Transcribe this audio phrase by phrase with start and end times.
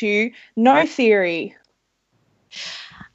[0.00, 1.54] to No Theory.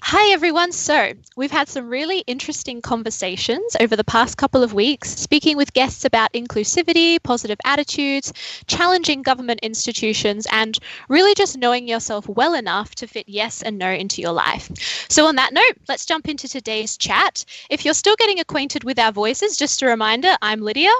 [0.03, 0.71] Hi, everyone.
[0.71, 5.73] So, we've had some really interesting conversations over the past couple of weeks, speaking with
[5.73, 8.31] guests about inclusivity, positive attitudes,
[8.67, 10.77] challenging government institutions, and
[11.09, 14.69] really just knowing yourself well enough to fit yes and no into your life.
[15.09, 17.45] So, on that note, let's jump into today's chat.
[17.71, 20.93] If you're still getting acquainted with our voices, just a reminder I'm Lydia.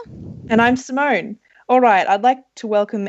[0.50, 1.38] And I'm Simone.
[1.70, 3.08] All right, I'd like to welcome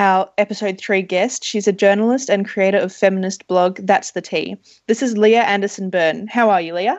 [0.00, 1.44] our episode three guest.
[1.44, 4.56] She's a journalist and creator of feminist blog That's the Tea.
[4.86, 6.26] This is Leah Anderson Byrne.
[6.26, 6.98] How are you, Leah?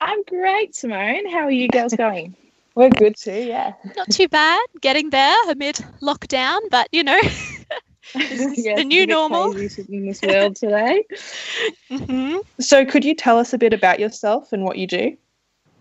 [0.00, 1.30] I'm great, Simone.
[1.30, 2.34] How are you girls going?
[2.74, 3.74] We're good too, yeah.
[3.96, 4.60] Not too bad.
[4.80, 7.20] Getting there amid lockdown, but you know,
[8.14, 11.04] yes, the new normal in this world today.
[11.88, 15.16] hmm So, could you tell us a bit about yourself and what you do?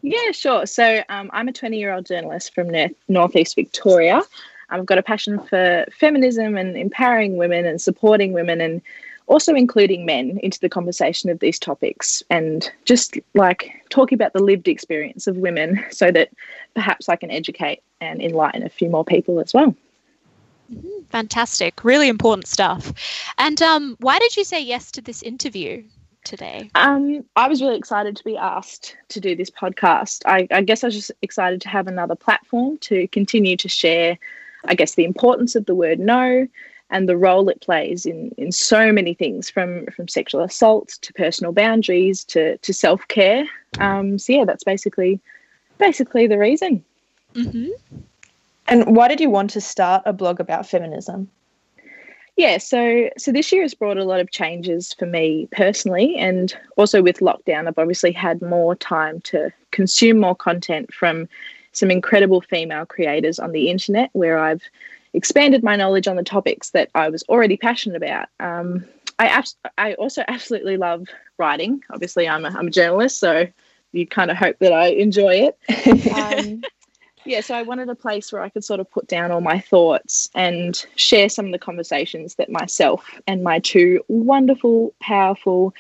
[0.04, 0.68] Yeah, sure.
[0.68, 4.22] So um, I'm a 20 year old journalist from North- Northeast Victoria.
[4.70, 8.82] I've got a passion for feminism and empowering women and supporting women and
[9.28, 14.44] also including men into the conversation of these topics and just like talking about the
[14.44, 16.30] lived experience of women so that
[16.74, 19.76] perhaps I can educate and enlighten a few more people as well.
[21.10, 21.84] Fantastic.
[21.84, 22.94] Really important stuff.
[23.38, 25.84] And um, why did you say yes to this interview
[26.24, 26.70] today?
[26.76, 30.24] Um, I was really excited to be asked to do this podcast.
[30.26, 34.18] I, I guess I was just excited to have another platform to continue to share,
[34.66, 36.48] I guess, the importance of the word no
[36.90, 41.14] and the role it plays in, in so many things from, from sexual assault to
[41.14, 43.46] personal boundaries to, to self care.
[43.80, 45.20] Um, so yeah, that's basically
[45.80, 46.84] basically the reason.
[47.34, 47.70] Mm-hmm.
[48.68, 51.30] And why did you want to start a blog about feminism?
[52.36, 56.56] Yeah, so so this year has brought a lot of changes for me personally, and
[56.78, 61.30] also with lockdown, I've obviously had more time to consume more content from
[61.74, 64.64] some incredible female creators on the internet, where I've
[65.14, 68.30] expanded my knowledge on the topics that I was already passionate about.
[68.40, 68.86] Um,
[69.20, 71.08] I abs- I also absolutely love
[71.38, 71.84] writing.
[71.92, 73.48] Obviously, I'm a, I'm a journalist, so
[73.92, 75.58] you kind of hope that I enjoy it.
[76.14, 76.64] Um,
[77.26, 79.60] yeah, so I wanted a place where I could sort of put down all my
[79.60, 85.74] thoughts and share some of the conversations that myself and my two wonderful, powerful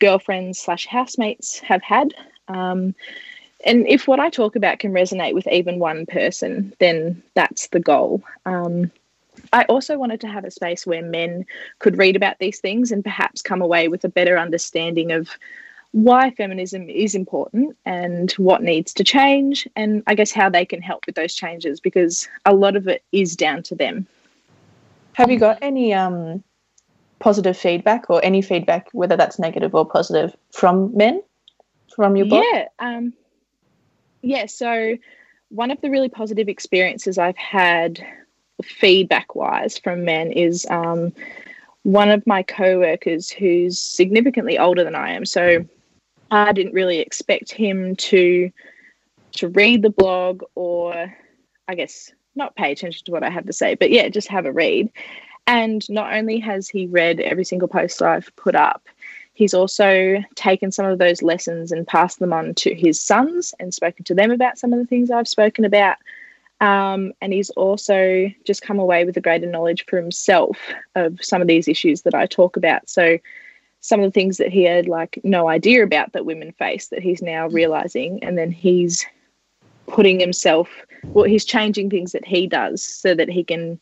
[0.00, 2.14] girlfriends slash housemates have had.
[2.48, 2.94] Um,
[3.64, 7.80] and if what I talk about can resonate with even one person, then that's the
[7.80, 8.22] goal.
[8.46, 8.90] Um,
[9.52, 11.46] I also wanted to have a space where men
[11.78, 15.30] could read about these things and perhaps come away with a better understanding of
[15.92, 20.82] why feminism is important and what needs to change, and I guess how they can
[20.82, 24.06] help with those changes because a lot of it is down to them.
[25.14, 26.44] Have you got any um,
[27.18, 31.22] positive feedback or any feedback, whether that's negative or positive, from men
[31.96, 32.44] from your book?
[32.52, 32.68] Yeah.
[32.78, 33.14] Um,
[34.22, 34.46] yeah.
[34.46, 34.96] So,
[35.50, 38.04] one of the really positive experiences I've had
[38.62, 41.12] feedback wise from men is um,
[41.84, 45.24] one of my co workers who's significantly older than I am.
[45.24, 45.64] So,
[46.30, 48.50] I didn't really expect him to
[49.32, 51.14] to read the blog or
[51.68, 54.46] I guess not pay attention to what I have to say, but yeah, just have
[54.46, 54.90] a read.
[55.46, 58.88] And not only has he read every single post I've put up,
[59.38, 63.72] he's also taken some of those lessons and passed them on to his sons and
[63.72, 65.96] spoken to them about some of the things I've spoken about.
[66.60, 70.58] Um, and he's also just come away with a greater knowledge for himself
[70.96, 72.90] of some of these issues that I talk about.
[72.90, 73.18] So,
[73.78, 77.00] some of the things that he had like no idea about that women face that
[77.00, 79.06] he's now realizing, and then he's
[79.86, 80.68] putting himself,
[81.04, 83.80] well, he's changing things that he does so that he can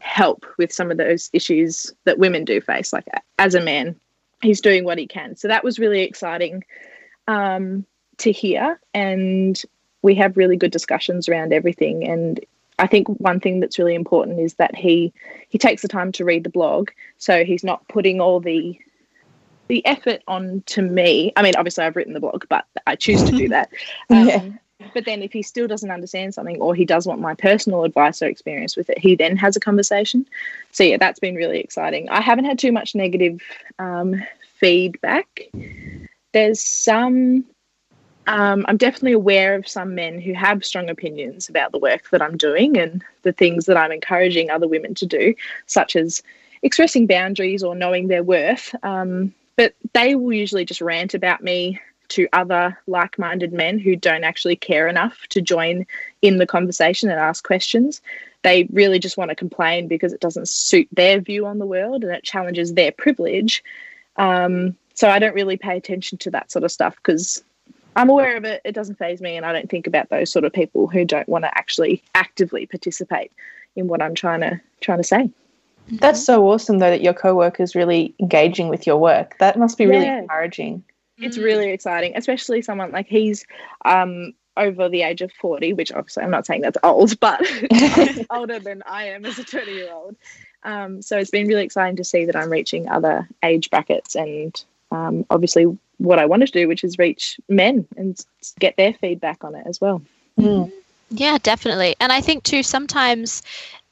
[0.00, 2.92] help with some of those issues that women do face.
[2.92, 3.06] Like
[3.38, 3.98] as a man,
[4.42, 5.36] he's doing what he can.
[5.36, 6.64] So that was really exciting
[7.28, 7.86] um,
[8.18, 8.80] to hear.
[8.94, 9.60] And
[10.02, 12.06] we have really good discussions around everything.
[12.06, 12.40] And
[12.78, 15.12] I think one thing that's really important is that he
[15.48, 16.90] he takes the time to read the blog.
[17.18, 18.78] So he's not putting all the
[19.68, 21.32] the effort on to me.
[21.34, 23.70] I mean, obviously I've written the blog, but I choose to do that.
[24.10, 24.50] Um, Yeah.
[24.92, 28.22] But then if he still doesn't understand something or he does want my personal advice
[28.22, 30.26] or experience with it, he then has a conversation.
[30.72, 32.08] So yeah, that's been really exciting.
[32.10, 33.40] I haven't had too much negative
[33.78, 34.22] um,
[34.58, 35.40] feedback.
[36.32, 37.44] There's some
[38.28, 42.20] um, I'm definitely aware of some men who have strong opinions about the work that
[42.20, 45.34] I'm doing and the things that I'm encouraging other women to do,
[45.66, 46.22] such as
[46.62, 48.74] expressing boundaries or knowing their worth.
[48.82, 51.80] Um, but they will usually just rant about me
[52.10, 55.86] to other like minded men who don't actually care enough to join
[56.22, 58.00] in the conversation and ask questions.
[58.42, 62.04] They really just want to complain because it doesn't suit their view on the world
[62.04, 63.62] and it challenges their privilege.
[64.16, 67.42] Um, so I don't really pay attention to that sort of stuff because
[67.96, 68.60] I'm aware of it.
[68.64, 71.28] It doesn't phase me, and I don't think about those sort of people who don't
[71.28, 73.32] want to actually actively participate
[73.74, 75.30] in what I'm trying to trying to say.
[75.92, 79.36] That's so awesome, though, that your co is really engaging with your work.
[79.38, 80.18] That must be really Yeah.
[80.18, 80.82] encouraging.
[81.18, 81.44] It's Mm.
[81.44, 83.46] really exciting, especially someone like he's
[83.84, 87.40] um, over the age of 40, which obviously I'm not saying that's old, but
[88.30, 90.16] older than I am as a 20 year old.
[90.62, 94.62] Um, so it's been really exciting to see that I'm reaching other age brackets and
[94.90, 95.64] um, obviously
[95.98, 98.18] what I wanted to do, which is reach men and
[98.58, 100.02] get their feedback on it as well.
[100.38, 100.70] Mm.
[101.10, 101.94] Yeah, definitely.
[102.00, 103.42] And I think too sometimes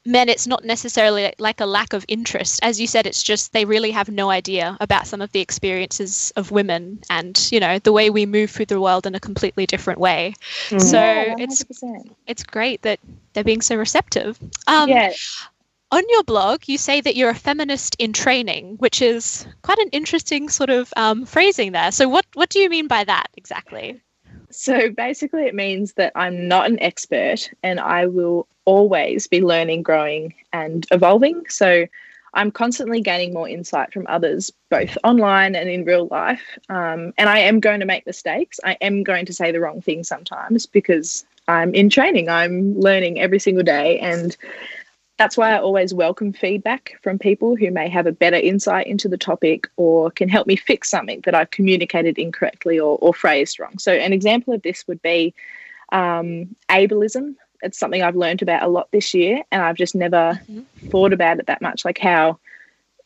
[0.05, 2.59] men it's not necessarily like a lack of interest.
[2.63, 6.31] As you said, it's just they really have no idea about some of the experiences
[6.35, 9.65] of women and, you know, the way we move through the world in a completely
[9.65, 10.33] different way.
[10.69, 10.81] Mm.
[10.81, 11.63] So Yeah, it's
[12.27, 12.99] it's great that
[13.33, 14.39] they're being so receptive.
[14.67, 15.13] Um, yeah,
[15.91, 19.89] On your blog, you say that you're a feminist in training, which is quite an
[19.89, 21.91] interesting sort of um, phrasing there.
[21.91, 24.01] So what what do you mean by that exactly?
[24.51, 29.83] So basically, it means that I'm not an expert and I will always be learning,
[29.83, 31.45] growing, and evolving.
[31.49, 31.85] So
[32.35, 36.43] I'm constantly gaining more insight from others, both online and in real life.
[36.69, 38.59] Um, and I am going to make mistakes.
[38.63, 43.19] I am going to say the wrong thing sometimes because I'm in training, I'm learning
[43.19, 43.99] every single day.
[43.99, 44.35] And
[45.17, 49.07] that's why I always welcome feedback from people who may have a better insight into
[49.07, 53.59] the topic or can help me fix something that I've communicated incorrectly or, or phrased
[53.59, 53.77] wrong.
[53.77, 55.33] So, an example of this would be
[55.91, 57.35] um, ableism.
[57.61, 60.65] It's something I've learned about a lot this year, and I've just never Mhm.
[60.91, 61.85] thought about it that much.
[61.85, 62.39] Like how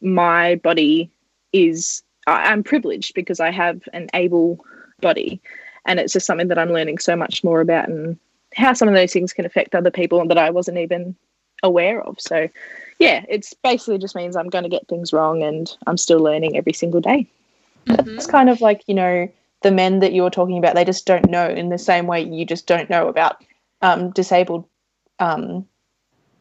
[0.02, 1.12] my body
[1.54, 4.66] is, I, I'm privileged because I have an able
[5.02, 5.42] body,
[5.86, 8.18] and it's just something that I'm learning so much more about and
[8.56, 11.16] how some of those things can affect other people and that I wasn't even
[11.64, 12.20] aware of.
[12.20, 12.48] So,
[13.00, 16.58] yeah, it's basically just means I'm going to get things wrong and I'm still learning
[16.58, 17.28] every single day.
[17.88, 18.16] Mhm.
[18.16, 19.28] It's kind of like, you know,
[19.62, 22.22] the men that you were talking about, they just don't know in the same way
[22.22, 23.44] you just don't know about
[23.82, 24.66] um, disabled
[25.20, 25.66] um,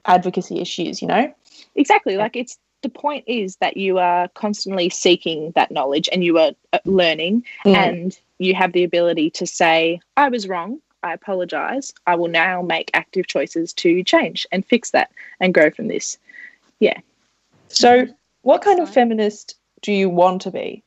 [0.04, 1.32] advocacy issues, you know?
[1.74, 2.16] Exactly.
[2.16, 6.52] Like it's the point is that you are constantly seeking that knowledge and you are
[6.72, 7.74] uh, learning Mm.
[7.74, 10.80] and you have the ability to say, I was wrong.
[11.02, 11.92] I apologize.
[12.06, 15.10] I will now make active choices to change and fix that
[15.40, 16.18] and grow from this.
[16.80, 16.98] Yeah.
[17.68, 18.06] So,
[18.42, 20.82] what kind of feminist do you want to be?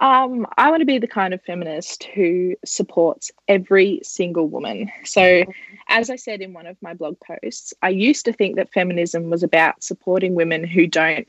[0.00, 4.90] Um, I want to be the kind of feminist who supports every single woman.
[5.04, 5.44] So,
[5.88, 9.30] as I said in one of my blog posts, I used to think that feminism
[9.30, 11.28] was about supporting women who don't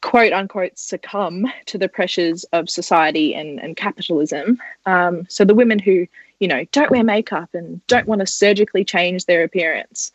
[0.00, 4.60] quote unquote succumb to the pressures of society and, and capitalism.
[4.86, 6.06] Um, so, the women who,
[6.40, 10.12] you know, don't wear makeup and don't want to surgically change their appearance.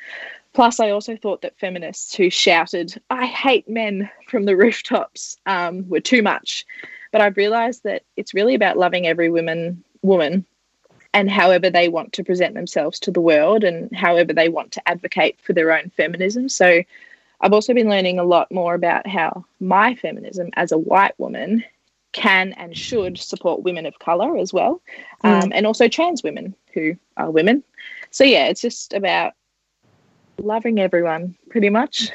[0.53, 5.87] Plus, I also thought that feminists who shouted, I hate men from the rooftops um,
[5.89, 6.65] were too much
[7.13, 10.45] but I've realized that it's really about loving every woman woman
[11.13, 14.89] and however they want to present themselves to the world and however they want to
[14.89, 16.49] advocate for their own feminism.
[16.49, 16.81] So
[17.39, 21.63] I've also been learning a lot more about how my feminism as a white woman
[22.13, 24.81] can and should support women of color as well,
[25.23, 27.63] um, and also trans women who are women.
[28.11, 29.33] So yeah, it's just about
[30.39, 32.11] loving everyone pretty much.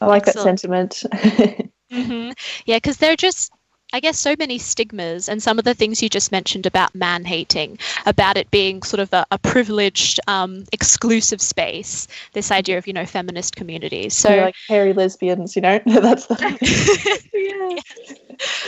[0.00, 0.60] I like Excellent.
[0.60, 1.70] that sentiment.
[1.92, 2.30] hmm
[2.66, 3.52] Yeah, because they're just,
[3.92, 7.24] I guess, so many stigmas, and some of the things you just mentioned about man
[7.24, 12.08] hating, about it being sort of a, a privileged, um, exclusive space.
[12.32, 14.14] This idea of you know feminist communities.
[14.14, 15.80] So, like hairy lesbians, you know?
[15.86, 17.78] That's the.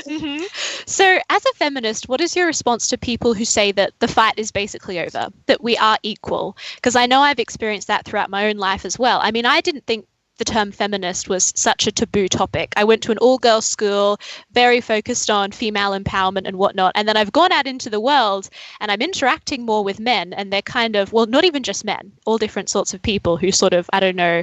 [0.06, 0.44] Mhm.
[0.86, 4.34] so as a feminist, what is your response to people who say that the fight
[4.36, 6.56] is basically over, that we are equal?
[6.76, 9.20] Because I know I've experienced that throughout my own life as well.
[9.22, 10.06] I mean, I didn't think
[10.38, 12.72] the term feminist was such a taboo topic.
[12.76, 14.18] I went to an all girls school,
[14.52, 16.92] very focused on female empowerment and whatnot.
[16.94, 18.50] And then I've gone out into the world
[18.80, 22.12] and I'm interacting more with men, and they're kind of, well, not even just men,
[22.24, 24.42] all different sorts of people who sort of, I don't know,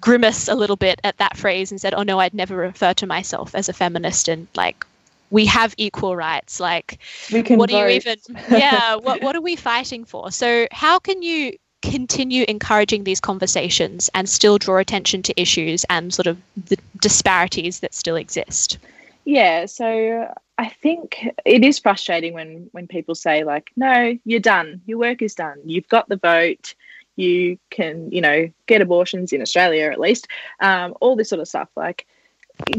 [0.00, 3.06] grimace a little bit at that phrase and said, oh no, I'd never refer to
[3.06, 4.28] myself as a feminist.
[4.28, 4.86] And like,
[5.30, 6.60] we have equal rights.
[6.60, 6.98] Like,
[7.32, 8.16] We can what do you even
[8.50, 14.08] yeah what, what are we fighting for so how can you continue encouraging these conversations
[14.14, 18.78] and still draw attention to issues and sort of the disparities that still exist
[19.24, 24.82] Yeah, so I think it is frustrating when when people say like, "No, you're done.
[24.86, 25.58] Your work is done.
[25.64, 26.74] You've got the vote.
[27.16, 30.28] You can, you know, get abortions in Australia at least.
[30.60, 31.68] Um, all this sort of stuff.
[31.76, 32.06] Like,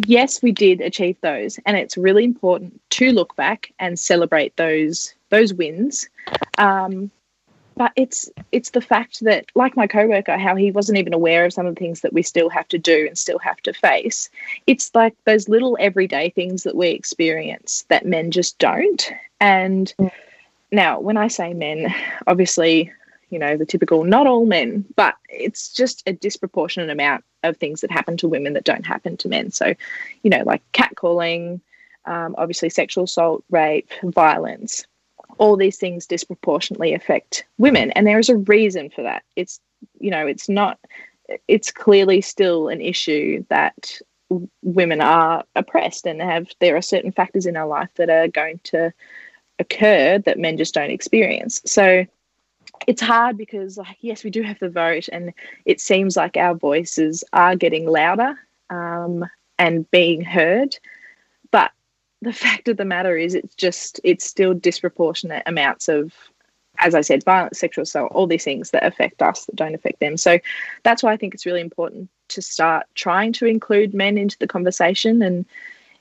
[0.05, 5.13] yes, we did achieve those, and it's really important to look back and celebrate those
[5.29, 6.09] those wins.
[6.57, 7.09] Um,
[7.75, 11.53] but it's it's the fact that, like my coworker, how he wasn't even aware of
[11.53, 14.29] some of the things that we still have to do and still have to face
[14.67, 19.11] it's like those little everyday things that we experience that men just don't.
[19.39, 20.11] And Mm.
[20.71, 21.93] now, when I say men,
[22.27, 22.91] obviously,
[23.29, 27.81] you know, the typical not all men, but it's just a disproportionate amount of things
[27.81, 29.51] that happen to women that don't happen to men.
[29.51, 29.73] So,
[30.21, 31.59] you know, like catcalling,
[32.05, 34.85] um, obviously sexual assault, rape, violence,
[35.37, 37.91] all these things disproportionately affect women.
[37.91, 39.23] And there is a reason for that.
[39.35, 39.59] It's,
[39.99, 40.79] you know, it's not,
[41.47, 43.99] it's clearly still an issue that
[44.61, 48.59] women are oppressed and have, there are certain factors in our life that are going
[48.65, 48.91] to
[49.59, 51.61] occur that men just don't experience.
[51.65, 52.05] So,
[52.87, 55.33] it's hard because like yes we do have the vote and
[55.65, 58.35] it seems like our voices are getting louder
[58.69, 59.25] um,
[59.59, 60.77] and being heard
[62.23, 66.13] the fact of the matter is it's just it's still disproportionate amounts of
[66.79, 69.99] as i said violence sexual assault all these things that affect us that don't affect
[69.99, 70.17] them.
[70.17, 70.39] So
[70.83, 74.47] that's why i think it's really important to start trying to include men into the
[74.47, 75.21] conversation.
[75.21, 75.45] And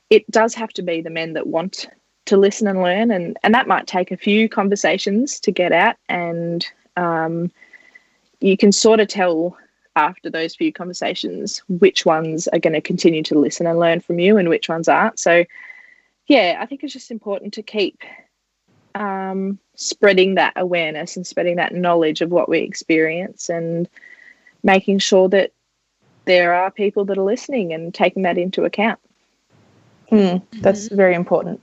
[0.09, 1.87] it does have to be the men that want
[2.25, 3.11] to listen and learn.
[3.11, 6.65] And and that might take a few conversations to get out and
[6.95, 7.51] um,
[8.39, 9.57] you can sort of tell
[9.95, 14.19] after those few conversations which ones are going to continue to listen and learn from
[14.19, 15.19] you and which ones aren't.
[15.19, 15.45] So
[16.33, 18.03] yeah i think it's just important to keep
[18.95, 23.89] um, spreading that awareness and spreading that knowledge of what we experience and
[24.61, 25.51] making sure that
[26.25, 28.99] there are people that are listening and taking that into account
[30.11, 30.95] mm, that's mm-hmm.
[30.95, 31.59] very important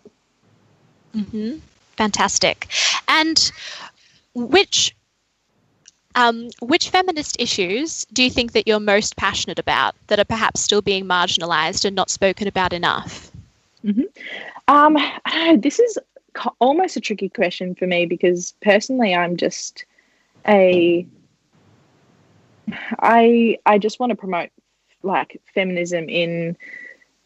[1.14, 1.58] Mm-hmm.
[1.96, 2.68] Fantastic.
[3.08, 3.52] And
[4.34, 4.94] which
[6.16, 10.60] um, which feminist issues do you think that you're most passionate about that are perhaps
[10.60, 13.29] still being marginalized and not spoken about enough?
[13.84, 14.02] Mm-hmm.
[14.68, 15.56] Um, I.
[15.56, 15.99] This is
[16.60, 19.84] almost a tricky question for me because personally, I'm just
[20.46, 21.06] a
[23.00, 24.50] I I just want to promote
[25.02, 26.56] like feminism in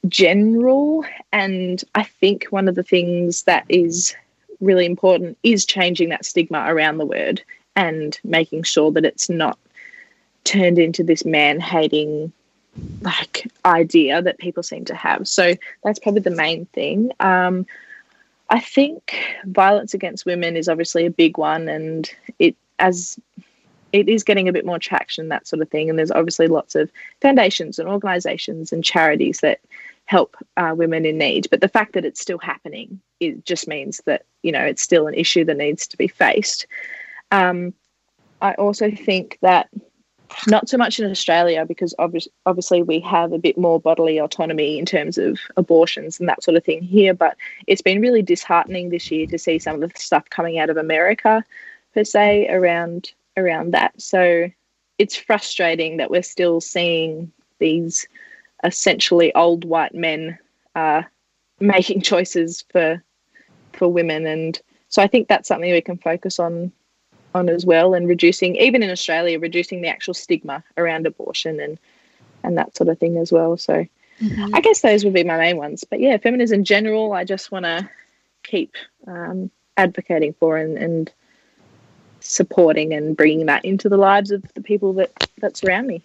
[0.08, 1.04] general.
[1.32, 4.14] And I think one of the things that is
[4.61, 7.42] really important is changing that stigma around the word
[7.76, 9.58] and making sure that it's not
[10.44, 12.32] turned into this man hating
[13.02, 15.28] like idea that people seem to have.
[15.28, 17.12] So that's probably the main thing.
[17.21, 17.66] Um,
[18.50, 19.14] I think
[19.45, 23.19] violence against women is obviously a big one, and it as
[23.93, 25.88] it is getting a bit more traction, that sort of thing.
[25.88, 26.90] And there's obviously lots of
[27.21, 29.61] foundations and organisations and charities that
[30.07, 31.47] help uh, women in need.
[31.50, 35.07] But the fact that it's still happening it just means that you know it's still
[35.07, 36.66] an issue that needs to be faced.
[37.31, 37.75] Um,
[38.40, 39.69] I also think that
[40.47, 44.87] not so much in Australia because obviously, we have a bit more bodily autonomy in
[44.87, 47.14] terms of abortions and that sort of thing here.
[47.14, 47.37] But
[47.67, 50.76] it's been really disheartening this year to see some of the stuff coming out of
[50.76, 51.45] America,
[51.93, 54.00] per se, around around that.
[54.00, 54.50] So
[54.99, 58.07] it's frustrating that we're still seeing these
[58.62, 60.38] essentially old white men
[60.75, 61.03] uh,
[61.61, 63.03] making choices for
[63.73, 66.71] for women, and so I think that's something we can focus on
[67.35, 71.79] on as well, and reducing even in Australia, reducing the actual stigma around abortion and
[72.43, 73.57] and that sort of thing as well.
[73.57, 73.87] So
[74.21, 74.55] mm-hmm.
[74.55, 75.85] I guess those would be my main ones.
[75.85, 77.88] But yeah, feminism in general, I just want to
[78.43, 78.75] keep
[79.07, 81.11] um, advocating for and, and
[82.21, 86.03] supporting and bringing that into the lives of the people that that surround me.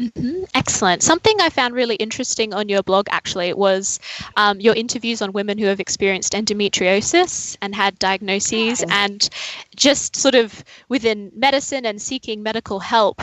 [0.00, 0.44] Mm-hmm.
[0.54, 1.02] Excellent.
[1.02, 4.00] Something I found really interesting on your blog actually was
[4.36, 9.28] um, your interviews on women who have experienced endometriosis and had diagnoses, and
[9.76, 13.20] just sort of within medicine and seeking medical help,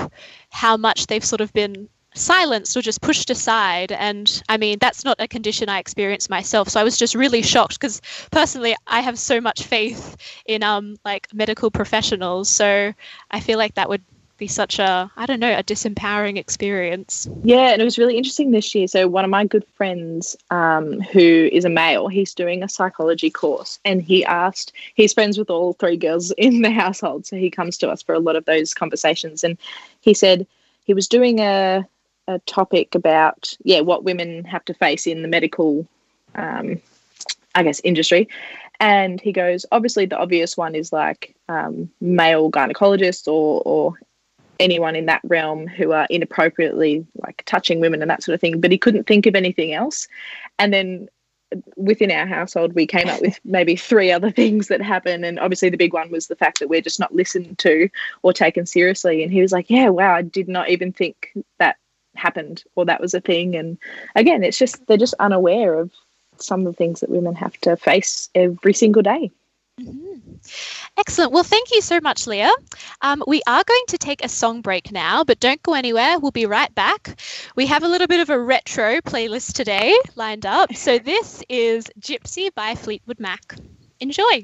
[0.51, 3.91] how much they've sort of been silenced or just pushed aside.
[3.91, 6.69] And I mean, that's not a condition I experienced myself.
[6.69, 10.15] So I was just really shocked because personally, I have so much faith
[10.45, 12.49] in um, like medical professionals.
[12.49, 12.93] So
[13.31, 14.03] I feel like that would
[14.37, 17.27] be such a I don't know a disempowering experience.
[17.43, 18.87] Yeah, and it was really interesting this year.
[18.87, 23.29] So one of my good friends, um, who is a male, he's doing a psychology
[23.29, 24.73] course, and he asked.
[24.95, 28.13] He's friends with all three girls in the household, so he comes to us for
[28.13, 29.43] a lot of those conversations.
[29.43, 29.57] And
[30.01, 30.45] he said
[30.85, 31.87] he was doing a
[32.29, 35.87] a topic about yeah what women have to face in the medical,
[36.35, 36.81] um,
[37.55, 38.27] I guess, industry.
[38.79, 43.95] And he goes, obviously, the obvious one is like um, male gynecologists or, or
[44.59, 48.59] anyone in that realm who are inappropriately like touching women and that sort of thing.
[48.59, 50.07] But he couldn't think of anything else.
[50.59, 51.09] And then
[51.75, 55.23] within our household, we came up with maybe three other things that happen.
[55.23, 57.89] And obviously, the big one was the fact that we're just not listened to
[58.23, 59.23] or taken seriously.
[59.23, 61.77] And he was like, Yeah, wow, I did not even think that
[62.15, 63.55] happened or that was a thing.
[63.55, 63.77] And
[64.15, 65.91] again, it's just, they're just unaware of
[66.37, 69.31] some of the things that women have to face every single day.
[69.79, 70.35] Mm-hmm.
[70.97, 71.31] Excellent.
[71.31, 72.53] Well, thank you so much, Leah.
[73.01, 76.17] Um, we are going to take a song break now, but don't go anywhere.
[76.17, 77.19] We'll be right back.
[77.55, 80.73] We have a little bit of a retro playlist today lined up.
[80.73, 83.55] So this is Gypsy by Fleetwood Mac.
[83.99, 84.43] Enjoy.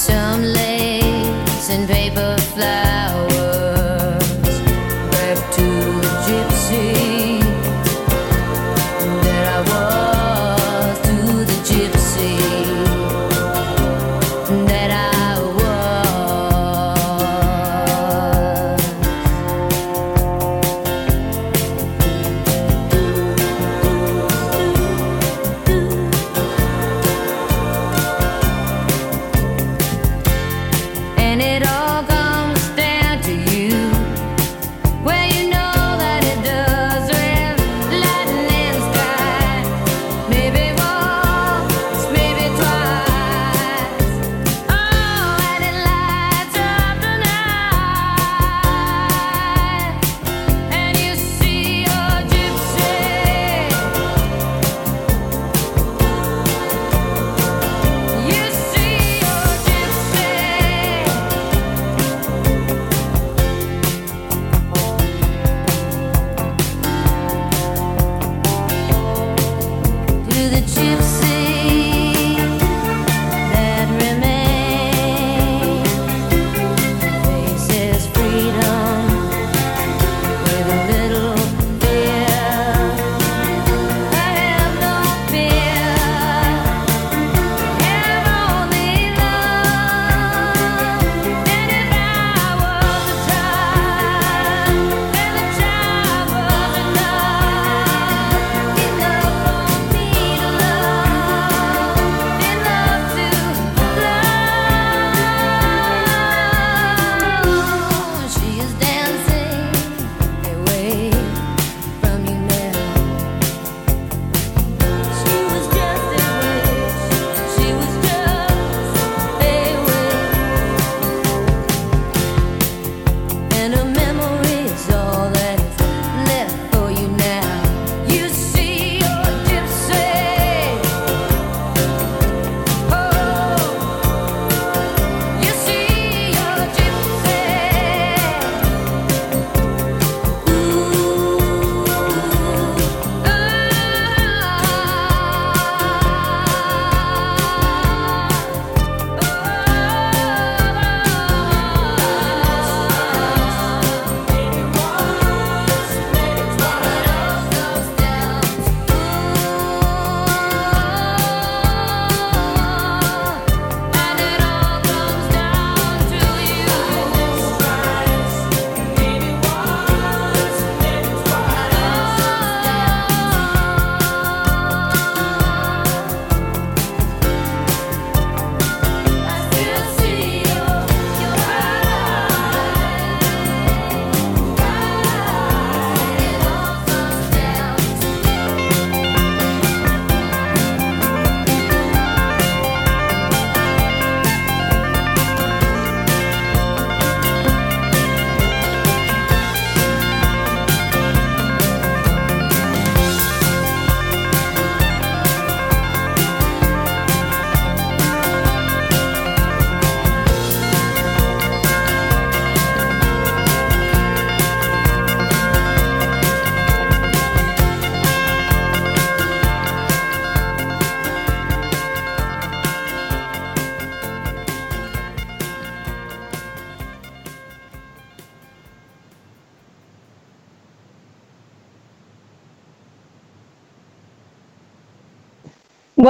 [0.00, 2.89] some lace and paper flies.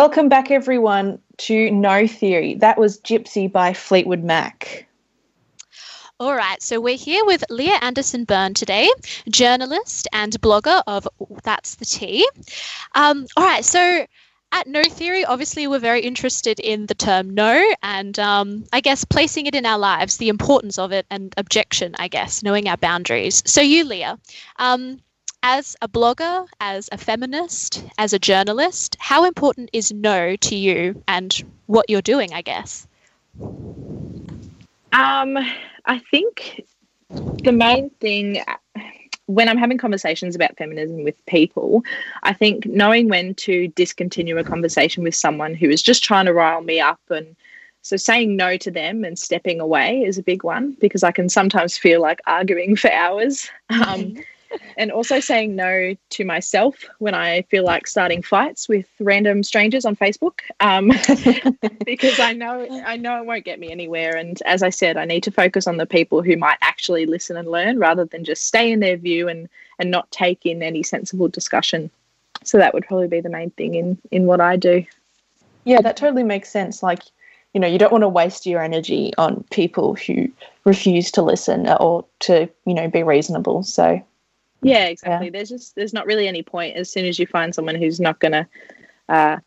[0.01, 2.55] Welcome back, everyone, to No Theory.
[2.55, 4.87] That was Gypsy by Fleetwood Mac.
[6.19, 8.89] All right, so we're here with Leah Anderson Byrne today,
[9.29, 11.07] journalist and blogger of
[11.43, 12.27] That's the Tea.
[12.95, 14.07] Um, all right, so
[14.53, 19.05] at No Theory, obviously, we're very interested in the term no and um, I guess
[19.05, 22.79] placing it in our lives, the importance of it, and objection, I guess, knowing our
[22.79, 23.43] boundaries.
[23.45, 24.19] So, you, Leah,
[24.57, 25.03] um,
[25.43, 31.03] as a blogger, as a feminist, as a journalist, how important is no to you
[31.09, 32.87] and what you're doing, I guess?
[34.93, 35.39] Um,
[35.87, 36.65] I think
[37.43, 38.43] the main thing
[39.27, 41.85] when I'm having conversations about feminism with people,
[42.25, 46.35] I think knowing when to discontinue a conversation with someone who is just trying to
[46.35, 47.37] rile me up and
[47.83, 51.29] so saying no to them and stepping away is a big one because I can
[51.29, 53.49] sometimes feel like arguing for hours.
[53.71, 54.17] Um,
[54.77, 59.85] and also saying no to myself when I feel like starting fights with random strangers
[59.85, 60.89] on Facebook, um,
[61.85, 64.17] because I know I know it won't get me anywhere.
[64.17, 67.37] And as I said, I need to focus on the people who might actually listen
[67.37, 70.83] and learn, rather than just stay in their view and and not take in any
[70.83, 71.91] sensible discussion.
[72.43, 74.85] So that would probably be the main thing in in what I do.
[75.65, 76.83] Yeah, that totally makes sense.
[76.83, 77.03] Like
[77.53, 80.29] you know you don't want to waste your energy on people who
[80.65, 84.01] refuse to listen or to you know be reasonable so
[84.63, 85.27] yeah, exactly.
[85.27, 85.33] Yeah.
[85.33, 88.19] There's just there's not really any point as soon as you find someone who's not
[88.21, 88.47] gonna,
[89.09, 89.39] uh,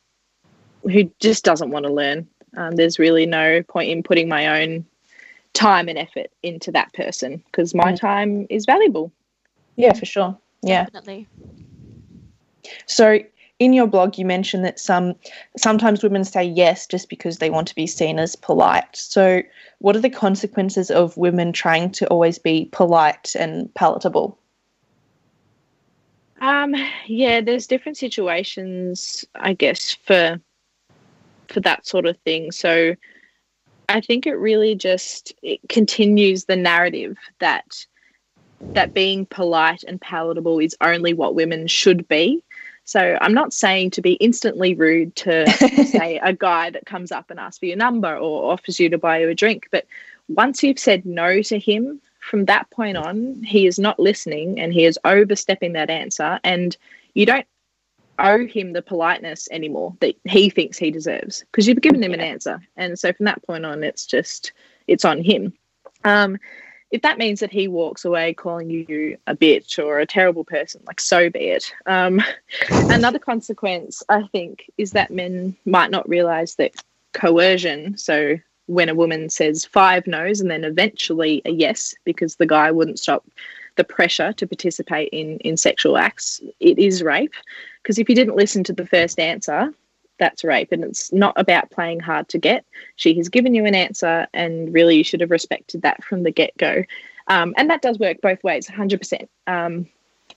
[0.83, 2.27] who just doesn't want to learn.
[2.55, 4.85] Um, there's really no point in putting my own
[5.53, 7.99] time and effort into that person because my mm.
[7.99, 9.11] time is valuable.
[9.75, 10.37] Yeah, for sure.
[10.61, 11.27] Yeah, definitely.
[12.85, 13.19] So
[13.59, 15.15] in your blog you mentioned that some
[15.57, 19.41] sometimes women say yes just because they want to be seen as polite so
[19.79, 24.37] what are the consequences of women trying to always be polite and palatable
[26.43, 26.75] um,
[27.07, 30.41] yeah, there's different situations, I guess, for
[31.47, 32.51] for that sort of thing.
[32.51, 32.95] So
[33.87, 37.85] I think it really just it continues the narrative that
[38.73, 42.43] that being polite and palatable is only what women should be.
[42.83, 45.49] So I'm not saying to be instantly rude to
[45.85, 48.97] say a guy that comes up and asks for your number or offers you to
[48.97, 49.85] buy you a drink, but
[50.27, 54.73] once you've said no to him from that point on, he is not listening and
[54.73, 56.39] he is overstepping that answer.
[56.43, 56.75] And
[57.13, 57.45] you don't
[58.17, 62.17] owe him the politeness anymore that he thinks he deserves because you've given him yeah.
[62.17, 62.61] an answer.
[62.77, 64.53] And so from that point on, it's just,
[64.87, 65.53] it's on him.
[66.05, 66.37] Um,
[66.91, 70.81] if that means that he walks away calling you a bitch or a terrible person,
[70.85, 71.73] like so be it.
[71.87, 72.21] Um,
[72.69, 76.75] another consequence, I think, is that men might not realize that
[77.13, 78.37] coercion, so
[78.73, 82.99] when a woman says five no's and then eventually a yes because the guy wouldn't
[82.99, 83.25] stop
[83.75, 87.33] the pressure to participate in in sexual acts it is rape.
[87.81, 89.73] Because if you didn't listen to the first answer
[90.19, 90.71] that's rape.
[90.71, 92.65] And it's not about playing hard to get.
[92.95, 96.31] She has given you an answer and really you should have respected that from the
[96.31, 96.83] get-go.
[97.27, 99.87] Um, and that does work both ways 100% um,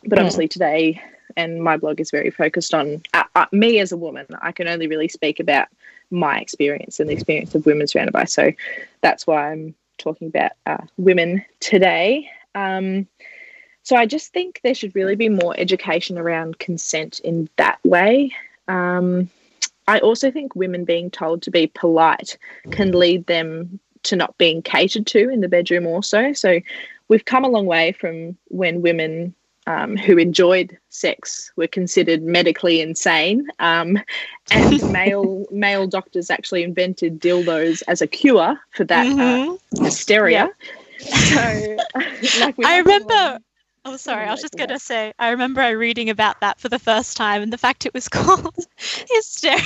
[0.04, 1.02] but obviously today
[1.36, 4.68] and my blog is very focused on uh, uh, me as a woman i can
[4.68, 5.68] only really speak about
[6.10, 8.24] my experience and the experience of women surrounded by.
[8.24, 8.52] So
[9.00, 12.30] that's why I'm talking about uh, women today.
[12.54, 13.06] Um,
[13.82, 18.32] so I just think there should really be more education around consent in that way.
[18.68, 19.30] Um,
[19.88, 22.36] I also think women being told to be polite
[22.72, 26.32] can lead them to not being catered to in the bedroom, also.
[26.32, 26.60] So
[27.08, 29.34] we've come a long way from when women
[29.66, 33.98] um, who enjoyed sex were considered medically insane, um,
[34.50, 39.82] and male male doctors actually invented dildos as a cure for that uh, mm-hmm.
[39.82, 40.50] uh, hysteria.
[40.98, 41.76] So,
[42.40, 43.38] like I remember.
[43.88, 44.26] Oh, sorry.
[44.26, 47.16] I was just going to say, I remember I reading about that for the first
[47.16, 48.66] time, and the fact it was called
[49.08, 49.60] hysteria.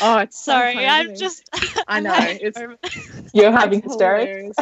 [0.00, 0.86] Oh, it's sorry.
[0.86, 1.48] I'm just.
[1.88, 2.14] I know.
[2.16, 2.60] It's,
[3.32, 4.56] You're having hysterics.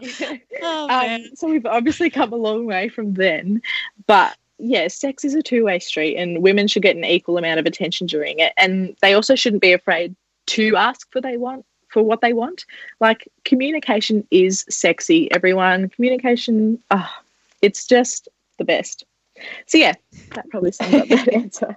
[0.62, 3.62] oh, um, so we've obviously come a long way from then,
[4.06, 7.66] but yeah, sex is a two-way street, and women should get an equal amount of
[7.66, 10.14] attention during it, and they also shouldn't be afraid
[10.46, 12.64] to ask for they want for what they want.
[13.00, 15.88] Like communication is sexy, everyone.
[15.88, 17.10] Communication, oh,
[17.62, 18.28] it's just
[18.58, 19.04] the best.
[19.66, 19.94] So yeah,
[20.34, 21.76] that probably sums up that answer.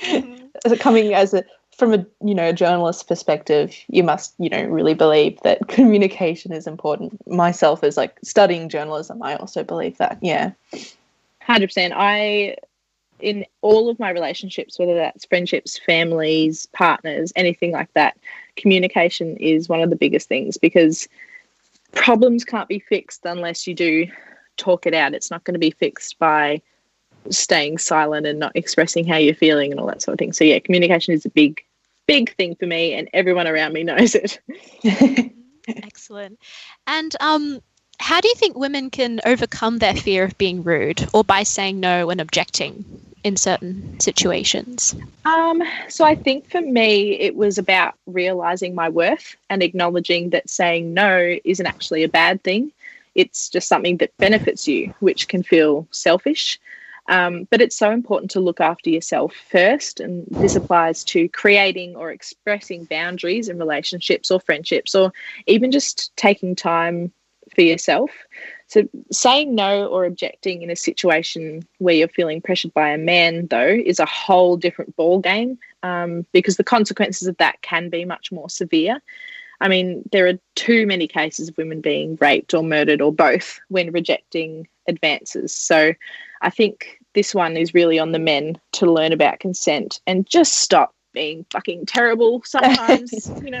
[0.78, 1.44] Coming as a
[1.80, 6.52] from a you know a journalist perspective you must you know really believe that communication
[6.52, 7.26] is important.
[7.26, 10.52] Myself as like studying journalism i also believe that yeah.
[11.48, 12.56] 100% i
[13.18, 18.16] in all of my relationships whether that's friendships families partners anything like that
[18.56, 21.08] communication is one of the biggest things because
[21.92, 24.06] problems can't be fixed unless you do
[24.60, 25.14] talk it out.
[25.14, 26.62] It's not going to be fixed by
[27.30, 30.32] staying silent and not expressing how you're feeling and all that sort of thing.
[30.32, 31.62] So yeah, communication is a big,
[32.10, 34.40] big thing for me, and everyone around me knows it.
[35.68, 36.40] Excellent.
[36.88, 37.60] And um,
[38.00, 41.78] how do you think women can overcome their fear of being rude, or by saying
[41.78, 42.84] no and objecting
[43.22, 44.96] in certain situations?
[45.24, 50.50] Um, so I think for me, it was about realizing my worth and acknowledging that
[50.50, 52.72] saying no isn't actually a bad thing.
[53.14, 56.58] It's just something that benefits you, which can feel selfish.
[57.10, 59.98] Um, but it's so important to look after yourself first.
[59.98, 65.12] And this applies to creating or expressing boundaries in relationships or friendships, or
[65.46, 67.12] even just taking time
[67.52, 68.12] for yourself.
[68.68, 73.48] So, saying no or objecting in a situation where you're feeling pressured by a man,
[73.48, 78.04] though, is a whole different ball game um, because the consequences of that can be
[78.04, 79.02] much more severe.
[79.60, 83.58] I mean, there are too many cases of women being raped or murdered or both
[83.68, 85.52] when rejecting advances.
[85.52, 85.94] So,
[86.40, 90.58] I think this one is really on the men to learn about consent and just
[90.58, 93.58] stop being fucking terrible sometimes, you know.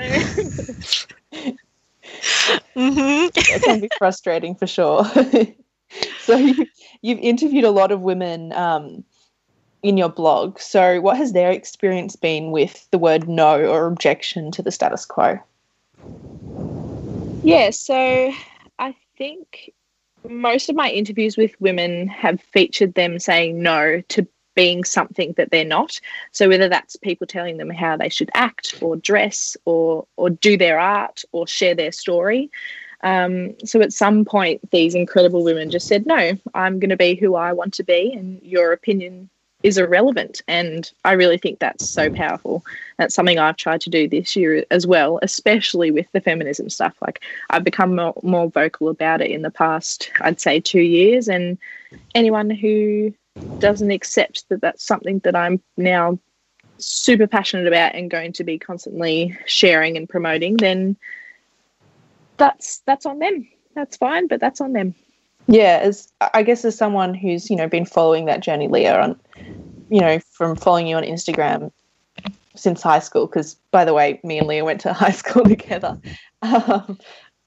[2.76, 3.28] mm-hmm.
[3.34, 5.04] it can be frustrating for sure.
[6.20, 6.66] so you,
[7.02, 9.04] you've interviewed a lot of women um,
[9.82, 10.58] in your blog.
[10.60, 15.04] So what has their experience been with the word no or objection to the status
[15.04, 15.38] quo?
[17.42, 18.32] Yeah, so
[18.78, 19.72] I think
[20.28, 25.50] most of my interviews with women have featured them saying no to being something that
[25.50, 26.00] they're not.
[26.32, 30.56] So whether that's people telling them how they should act or dress or or do
[30.56, 32.50] their art or share their story.
[33.02, 37.14] Um, so at some point, these incredible women just said, "No, I'm going to be
[37.14, 39.30] who I want to be, and your opinion
[39.62, 40.42] is irrelevant.
[40.48, 42.16] And I really think that's so mm.
[42.16, 42.64] powerful.
[42.96, 46.96] That's something I've tried to do this year as well, especially with the feminism stuff.
[47.00, 51.28] Like I've become more, more vocal about it in the past, I'd say, two years.
[51.28, 51.58] And
[52.14, 53.12] anyone who
[53.58, 56.18] doesn't accept that that's something that I'm now
[56.78, 60.96] super passionate about and going to be constantly sharing and promoting, then
[62.38, 63.46] that's that's on them.
[63.74, 64.94] That's fine, but that's on them
[65.46, 69.18] yeah as i guess as someone who's you know been following that journey leah on
[69.88, 71.70] you know from following you on instagram
[72.56, 75.98] since high school because by the way me and leah went to high school together.
[76.42, 76.98] Um,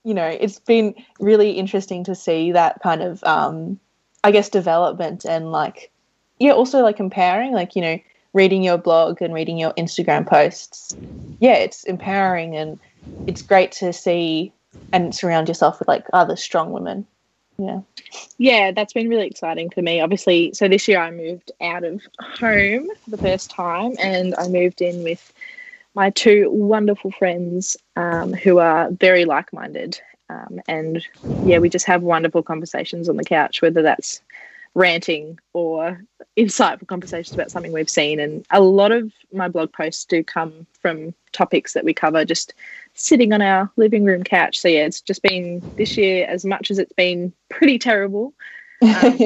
[0.04, 3.80] you know it's been really interesting to see that kind of um,
[4.22, 5.90] i guess development and like
[6.38, 7.98] yeah also like empowering, like you know
[8.32, 10.96] reading your blog and reading your instagram posts.
[11.40, 12.78] Yeah it's empowering and
[13.26, 14.52] it's great to see
[14.92, 17.06] and surround yourself with like other strong women
[17.58, 17.80] yeah.
[18.38, 20.00] Yeah that's been really exciting for me.
[20.00, 24.48] Obviously so this year i moved out of home for the first time and i
[24.48, 25.32] moved in with
[25.94, 30.00] my two wonderful friends um, who are very like-minded.
[30.28, 31.04] Um, and
[31.42, 34.20] yeah we just have wonderful conversations on the couch whether that's
[34.74, 36.02] ranting or
[36.36, 40.66] insightful conversations about something we've seen and a lot of my blog posts do come
[40.80, 42.54] from topics that we cover just
[42.94, 44.58] sitting on our living room couch.
[44.58, 48.32] So yeah, it's just been this year as much as it's been pretty terrible.
[48.82, 49.18] Um,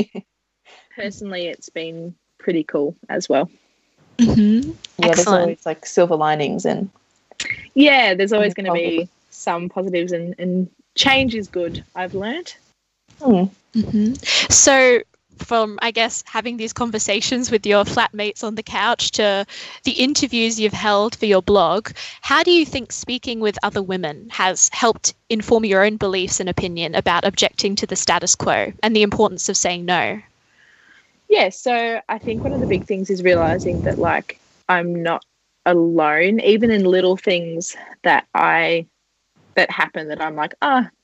[0.96, 3.50] personally, it's been pretty cool as well.
[4.18, 4.72] Mm-hmm.
[4.98, 6.90] Yeah, there's always like silver linings and
[7.74, 11.84] yeah, there's always going to be some positives and, and change is good.
[11.94, 12.54] I've learned.
[13.20, 13.50] Mm.
[13.74, 14.14] Mm-hmm.
[14.50, 15.00] So
[15.42, 19.46] from I guess having these conversations with your flatmates on the couch to
[19.84, 24.28] the interviews you've held for your blog, how do you think speaking with other women
[24.30, 28.94] has helped inform your own beliefs and opinion about objecting to the status quo and
[28.94, 30.20] the importance of saying no?
[31.28, 35.24] Yeah, so I think one of the big things is realizing that like I'm not
[35.66, 38.86] alone, even in little things that I
[39.54, 40.97] that happen that I'm like, ah, oh,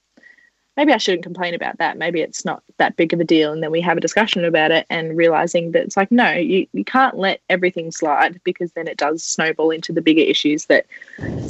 [0.77, 1.99] maybe I shouldn't complain about that.
[1.99, 3.53] Maybe it's not that big of a deal.
[3.53, 6.67] And then we have a discussion about it and realizing that it's like, no, you,
[6.73, 10.87] you can't let everything slide because then it does snowball into the bigger issues that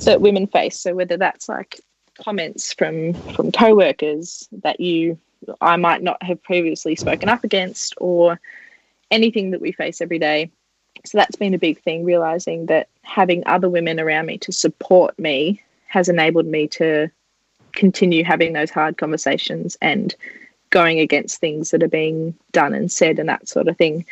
[0.04, 0.78] that women face.
[0.78, 1.80] So whether that's like
[2.22, 5.18] comments from from co-workers that you
[5.60, 8.40] I might not have previously spoken up against or
[9.10, 10.50] anything that we face every day.
[11.04, 15.18] So that's been a big thing, realizing that having other women around me to support
[15.18, 17.10] me has enabled me to
[17.74, 20.14] continue having those hard conversations and
[20.70, 24.04] going against things that are being done and said and that sort of thing.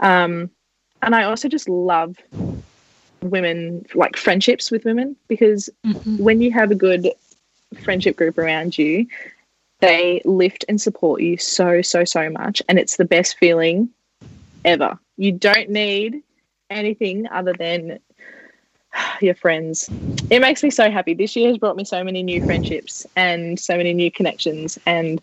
[0.00, 0.50] Um,
[1.00, 2.16] and I also just love
[3.22, 6.18] women, like friendships with women, because mm-hmm.
[6.18, 7.08] when you have a good
[7.82, 9.06] friendship group around you,
[9.80, 12.62] they lift and support you so, so, so much.
[12.68, 13.88] And it's the best feeling
[14.64, 14.98] ever.
[15.16, 16.22] You don't need
[16.70, 17.98] anything other than
[19.20, 19.90] your friends.
[20.30, 21.14] It makes me so happy.
[21.14, 24.78] This year has brought me so many new friendships and so many new connections.
[24.86, 25.22] And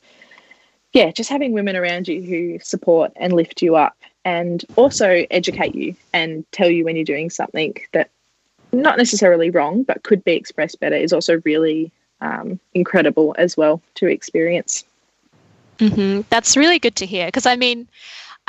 [0.94, 5.76] yeah, just having women around you who support and lift you up and also educate
[5.76, 8.10] you and tell you when you're doing something that
[8.72, 13.82] not necessarily wrong but could be expressed better is also really um, incredible as well
[13.96, 14.84] to experience.
[15.80, 16.22] Mm-hmm.
[16.30, 17.88] That's really good to hear because I mean,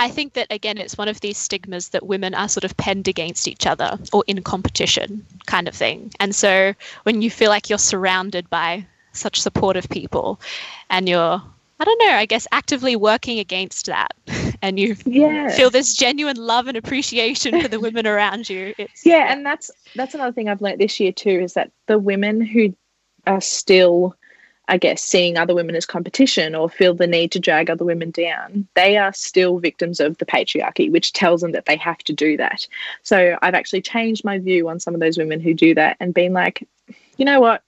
[0.01, 3.07] I think that again, it's one of these stigmas that women are sort of penned
[3.07, 6.11] against each other or in competition kind of thing.
[6.19, 10.41] And so when you feel like you're surrounded by such supportive people
[10.89, 11.43] and you're
[11.81, 14.15] I don't know, I guess actively working against that
[14.63, 15.51] and you yeah.
[15.51, 18.75] feel this genuine love and appreciation for the women around you.
[18.79, 21.73] It's, yeah, yeah, and that's that's another thing I've learned this year too is that
[21.89, 22.75] the women who
[23.27, 24.17] are still
[24.71, 28.13] I guess, seeing other women as competition or feel the need to drag other women
[28.13, 32.13] down, they are still victims of the patriarchy, which tells them that they have to
[32.13, 32.69] do that.
[33.03, 36.15] So I've actually changed my view on some of those women who do that and
[36.15, 36.67] been like,
[37.17, 37.65] you know what?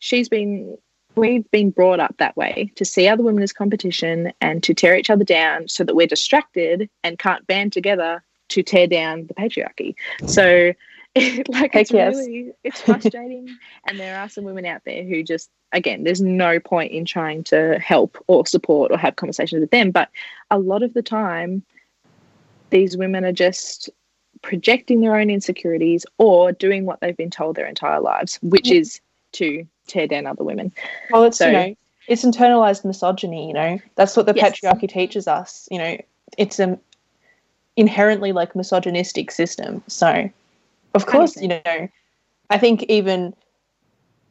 [0.00, 0.76] She's been,
[1.16, 4.98] we've been brought up that way to see other women as competition and to tear
[4.98, 9.34] each other down so that we're distracted and can't band together to tear down the
[9.34, 9.94] patriarchy.
[10.26, 10.74] So,
[11.48, 12.16] like Heck it's yes.
[12.16, 13.48] really it's frustrating.
[13.86, 17.44] And there are some women out there who just again there's no point in trying
[17.44, 19.92] to help or support or have conversations with them.
[19.92, 20.08] But
[20.50, 21.62] a lot of the time
[22.70, 23.90] these women are just
[24.42, 29.00] projecting their own insecurities or doing what they've been told their entire lives which is
[29.32, 30.72] to tear down other women.
[31.10, 31.74] Well it's so, you know
[32.08, 33.78] it's internalized misogyny you know?
[33.94, 34.60] That's what the yes.
[34.60, 35.96] patriarchy teaches us you know?
[36.36, 36.80] It's an
[37.76, 40.28] inherently like misogynistic system so
[40.94, 41.88] of course, you know,
[42.50, 43.34] I think even,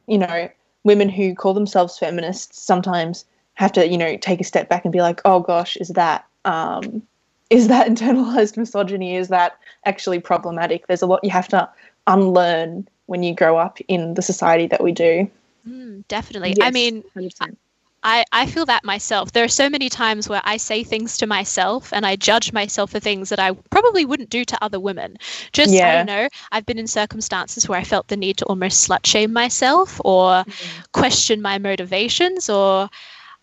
[0.07, 0.49] you know,
[0.83, 4.91] women who call themselves feminists sometimes have to, you know, take a step back and
[4.91, 7.01] be like, oh gosh, is that um,
[7.49, 9.15] is that internalized misogyny?
[9.15, 10.87] Is that actually problematic?
[10.87, 11.69] There's a lot you have to
[12.07, 15.29] unlearn when you grow up in the society that we do.
[15.67, 16.55] Mm, definitely.
[16.57, 17.55] Yes, I mean, 100%.
[18.03, 19.31] I, I feel that myself.
[19.31, 22.91] There are so many times where I say things to myself and I judge myself
[22.91, 25.17] for things that I probably wouldn't do to other women.
[25.53, 25.87] Just, yeah.
[25.87, 29.05] I don't know, I've been in circumstances where I felt the need to almost slut
[29.05, 30.81] shame myself or mm-hmm.
[30.91, 32.89] question my motivations or,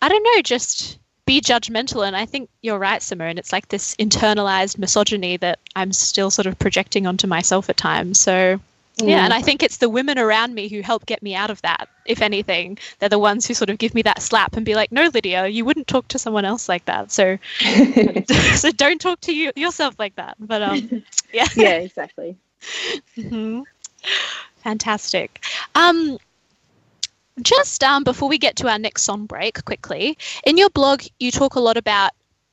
[0.03, 2.07] I don't know, just be judgmental.
[2.07, 3.39] And I think you're right, Simone.
[3.39, 8.21] It's like this internalized misogyny that I'm still sort of projecting onto myself at times.
[8.21, 8.61] So
[8.97, 11.63] yeah, and I think it's the women around me who help get me out of
[11.63, 11.89] that.
[12.07, 14.93] If anything, they're the ones who sort of give me that slap and be like,
[14.93, 17.39] "No, Lydia, you wouldn't talk to someone else like that." So,
[18.57, 20.37] so don't talk to you yourself like that.
[20.39, 22.37] But um, yeah, yeah, exactly.
[23.17, 23.63] mm-hmm.
[24.63, 25.45] Fantastic.
[25.75, 26.19] Um,
[27.43, 31.31] just um, before we get to our next song break, quickly, in your blog, you
[31.31, 32.11] talk a lot about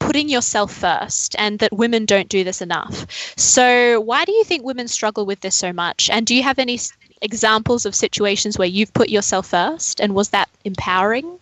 [0.08, 3.06] putting yourself first and that women don't do this enough.
[3.38, 6.10] So, why do you think women struggle with this so much?
[6.10, 6.80] And do you have any
[7.22, 11.38] examples of situations where you've put yourself first and was that empowering?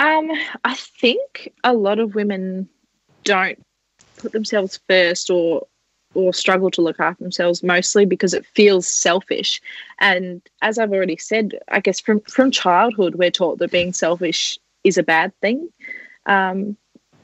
[0.00, 0.32] Um,
[0.64, 2.68] I think a lot of women
[3.22, 3.64] don't
[4.16, 5.66] put themselves first or
[6.14, 9.62] or struggle to look after themselves mostly because it feels selfish
[9.98, 14.58] and as i've already said i guess from from childhood we're taught that being selfish
[14.84, 15.70] is a bad thing
[16.26, 16.76] um,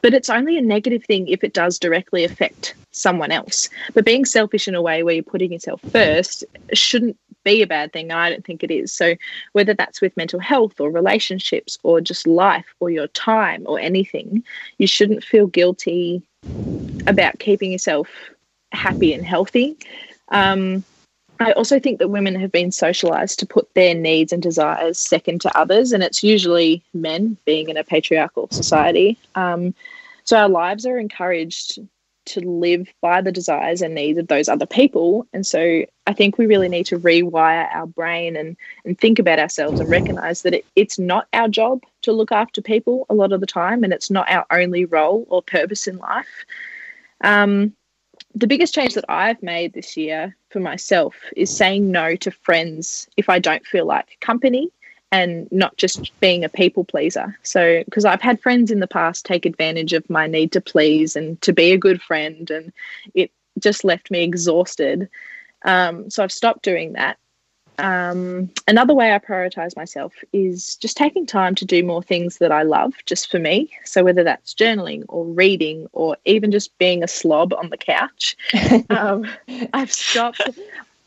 [0.03, 3.69] but it's only a negative thing if it does directly affect someone else.
[3.95, 7.93] But being selfish in a way where you're putting yourself first shouldn't be a bad
[7.93, 8.11] thing.
[8.11, 8.93] I don't think it is.
[8.93, 9.15] So,
[9.53, 14.45] whether that's with mental health or relationships or just life or your time or anything,
[14.79, 16.23] you shouldn't feel guilty
[17.07, 18.09] about keeping yourself
[18.73, 19.77] happy and healthy.
[20.29, 20.85] Um,
[21.41, 25.41] I also think that women have been socialized to put their needs and desires second
[25.43, 29.19] to others, and it's usually men being in a patriarchal society.
[29.35, 29.75] Um,
[30.25, 31.79] so our lives are encouraged
[32.27, 35.27] to live by the desires and needs of those other people.
[35.33, 39.39] And so I think we really need to rewire our brain and, and think about
[39.39, 43.33] ourselves and recognize that it, it's not our job to look after people a lot
[43.33, 46.45] of the time, and it's not our only role or purpose in life.
[47.23, 47.75] Um,
[48.35, 53.09] the biggest change that I've made this year for myself is saying no to friends
[53.17, 54.71] if I don't feel like company
[55.11, 57.39] and not just being a people pleaser.
[57.43, 61.17] So, because I've had friends in the past take advantage of my need to please
[61.17, 62.73] and to be a good friend, and
[63.15, 65.09] it just left me exhausted.
[65.65, 67.19] Um, so, I've stopped doing that
[67.79, 72.53] um, another way I prioritize myself is just taking time to do more things that
[72.53, 73.71] I love just for me.
[73.85, 78.37] So, whether that's journaling or reading or even just being a slob on the couch,
[78.91, 79.27] um,
[79.73, 80.49] I've stopped.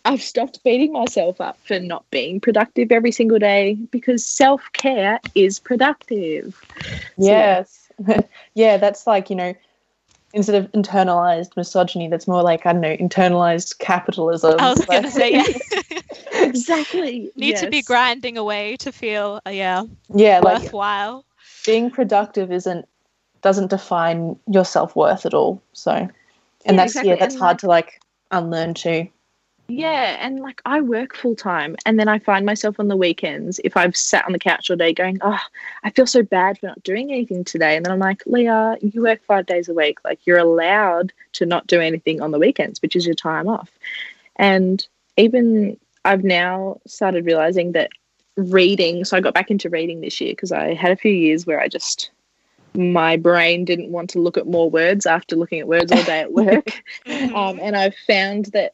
[0.04, 5.20] I've stopped beating myself up for not being productive every single day because self care
[5.36, 6.60] is productive.
[7.18, 7.92] Yes.
[8.06, 9.54] So, yeah, that's like, you know,
[10.34, 14.56] instead of internalized misogyny, that's more like, I don't know, internalized capitalism.
[14.60, 16.00] I was going to say, yeah.
[16.46, 17.32] exactly.
[17.36, 17.62] Need yes.
[17.62, 21.16] to be grinding away to feel, uh, yeah, yeah, worthwhile.
[21.18, 21.26] Like,
[21.66, 22.88] being productive isn't
[23.42, 25.62] doesn't define your self worth at all.
[25.74, 26.12] So, and
[26.66, 27.10] Yeah, that's exactly.
[27.10, 28.02] yeah, that's And, hard like- to like
[28.32, 29.08] unlearn too.
[29.72, 33.58] Yeah, and like I work full time, and then I find myself on the weekends
[33.64, 35.40] if I've sat on the couch all day going, "Oh,
[35.84, 39.02] I feel so bad for not doing anything today," and then I'm like, "Leah, you
[39.02, 40.00] work five days a week.
[40.04, 43.70] Like you're allowed to not do anything on the weekends, which is your time off."
[44.36, 47.92] And even I've now started realizing that
[48.36, 49.06] reading.
[49.06, 51.62] So I got back into reading this year because I had a few years where
[51.62, 52.12] I just
[52.74, 56.20] my brain didn't want to look at more words after looking at words all day
[56.20, 56.84] at work.
[57.34, 58.74] Um, and I've found that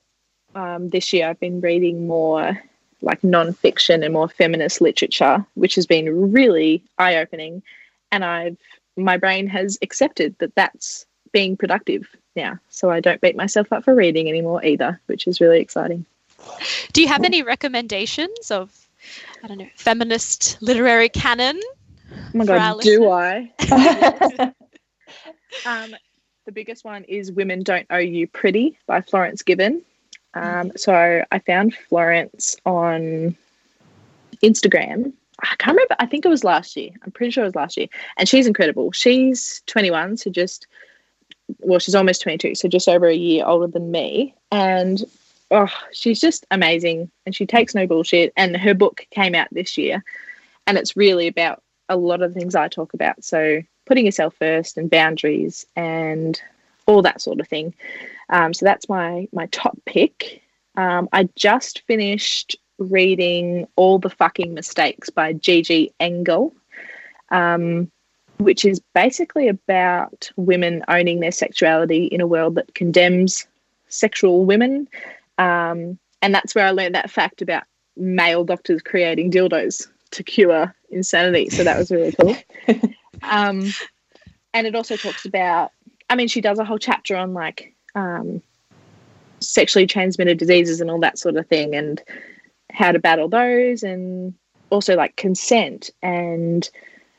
[0.58, 2.60] um, this year I've been reading more
[3.01, 7.62] like non-fiction and more feminist literature, which has been really eye-opening.
[8.12, 8.58] And I've
[8.95, 13.84] my brain has accepted that that's being productive now, so I don't beat myself up
[13.84, 16.03] for reading anymore either, which is really exciting.
[16.93, 18.88] Do you have any recommendations of,
[19.43, 21.60] I don't know, feminist literary canon?
[22.12, 23.12] Oh my god, do.
[23.12, 23.51] I?
[25.66, 25.95] Um,
[26.45, 29.82] the biggest one is Women Don't Owe You Pretty by Florence Given.
[30.38, 33.35] Um, so I found Florence on
[34.43, 35.13] Instagram.
[35.41, 35.95] I can't remember.
[35.99, 36.91] I think it was last year.
[37.03, 37.88] I'm pretty sure it was last year.
[38.17, 38.91] And she's incredible.
[38.91, 40.67] She's 21, so just,
[41.59, 44.35] well, she's almost 22, so just over a year older than me.
[44.51, 45.03] And
[45.51, 47.11] oh, she's just amazing.
[47.25, 48.33] And she takes no bullshit.
[48.35, 50.03] And her book came out this year.
[50.65, 53.23] And it's really about a lot of things I talk about.
[53.23, 56.41] So putting yourself first and boundaries and
[56.88, 57.73] all that sort of thing.
[58.29, 60.41] Um, so that's my my top pick.
[60.75, 66.53] Um, I just finished reading All the Fucking Mistakes by Gigi Engle,
[67.31, 67.91] um,
[68.38, 73.47] which is basically about women owning their sexuality in a world that condemns
[73.89, 74.88] sexual women.
[75.38, 77.63] Um, and that's where I learned that fact about
[77.95, 81.49] male doctors creating dildos to cure insanity.
[81.49, 82.35] So that was really cool.
[83.23, 83.71] um,
[84.53, 85.71] and it also talks about,
[86.10, 88.41] I mean, she does a whole chapter on like um,
[89.39, 92.01] sexually transmitted diseases and all that sort of thing and
[92.72, 94.34] how to battle those and
[94.70, 96.70] also like consent and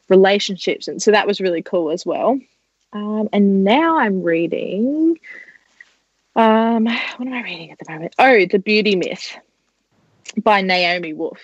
[0.09, 0.89] relationships.
[0.89, 2.39] And so that was really cool as well.
[2.93, 5.19] Um, and now I'm reading,
[6.37, 8.15] um, what am I reading at the moment?
[8.19, 9.37] Oh, The Beauty Myth
[10.43, 11.41] by Naomi Wolf.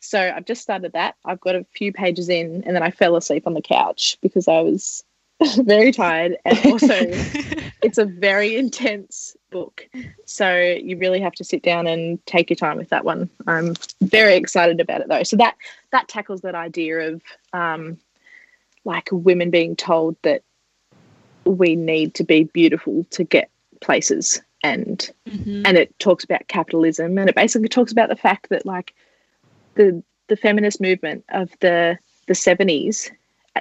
[0.00, 1.14] So I've just started that.
[1.24, 4.48] I've got a few pages in, and then I fell asleep on the couch because
[4.48, 5.02] I was
[5.58, 6.36] very tired.
[6.44, 7.10] And also,
[7.82, 9.88] it's a very intense book.
[10.24, 13.28] So you really have to sit down and take your time with that one.
[13.46, 15.22] I'm very excited about it though.
[15.22, 15.56] So that
[15.92, 17.22] that tackles that idea of
[17.52, 17.98] um,
[18.84, 20.42] like women being told that
[21.44, 25.62] we need to be beautiful to get places and Mhm.
[25.66, 28.94] and it talks about capitalism and it basically talks about the fact that like
[29.74, 33.10] the the feminist movement of the the 70s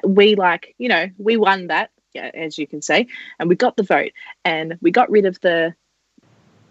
[0.03, 3.07] we like you know we won that yeah, as you can say
[3.39, 4.11] and we got the vote
[4.45, 5.73] and we got rid of the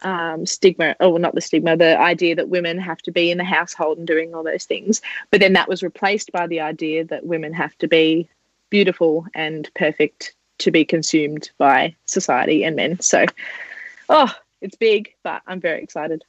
[0.02, 3.38] um, stigma oh well, not the stigma the idea that women have to be in
[3.38, 5.00] the household and doing all those things.
[5.30, 8.28] But then that was replaced by the idea that women have to be
[8.70, 13.00] beautiful and perfect to be consumed by society and men.
[13.00, 13.26] So
[14.08, 16.24] oh it's big but i'm very excited.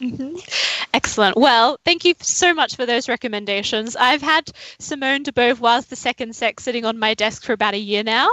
[0.00, 0.77] Mhm.
[0.98, 1.36] Excellent.
[1.36, 3.94] Well, thank you so much for those recommendations.
[3.94, 7.78] I've had Simone de Beauvoir's The Second Sex sitting on my desk for about a
[7.78, 8.28] year now,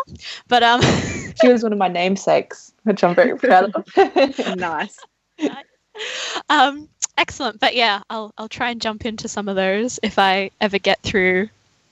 [0.47, 0.81] but um,
[1.41, 4.57] she was one of my namesakes, which I'm very proud of.
[4.57, 4.97] nice
[6.49, 6.89] um,
[7.19, 7.59] excellent.
[7.59, 11.03] But yeah, I'll I'll try and jump into some of those if I ever get
[11.03, 11.49] through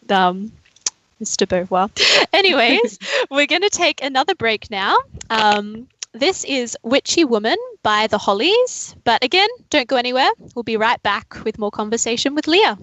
[0.09, 0.51] um,
[1.21, 1.45] Mr.
[1.45, 1.91] Beauvoir.
[2.34, 2.97] Anyways,
[3.30, 4.97] we're going to take another break now.
[5.30, 8.95] Um, this is Witchy Woman by the Hollies.
[9.03, 10.30] But again, don't go anywhere.
[10.55, 12.78] We'll be right back with more conversation with Leah.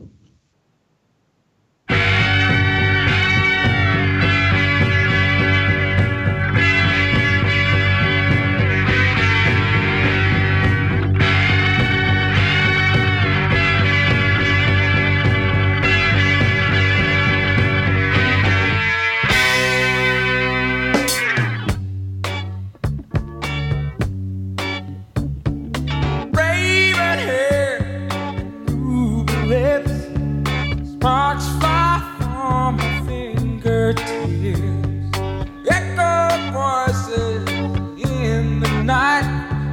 [38.91, 39.27] Night.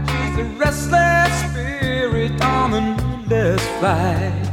[0.09, 4.46] She's a restless spirit on a moonless flight.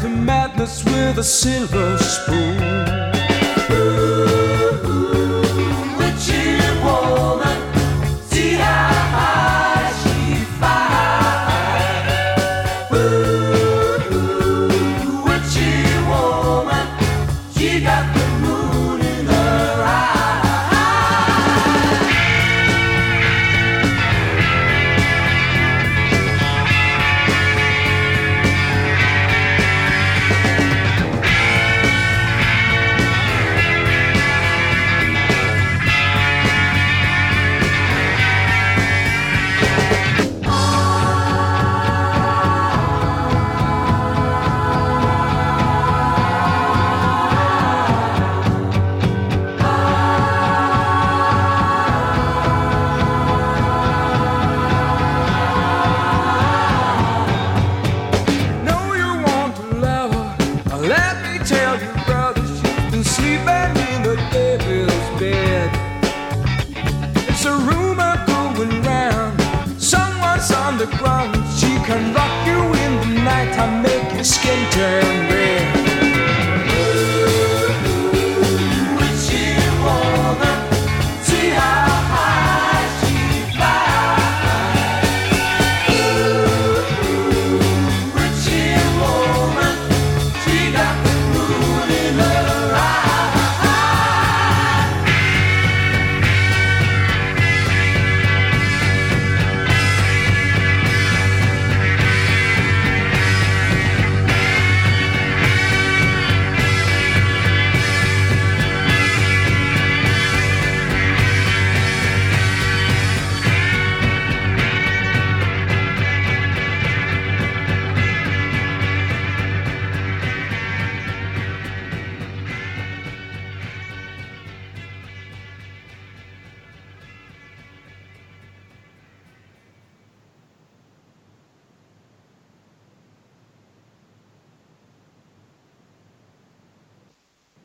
[0.00, 3.11] To madness with a silver spoon.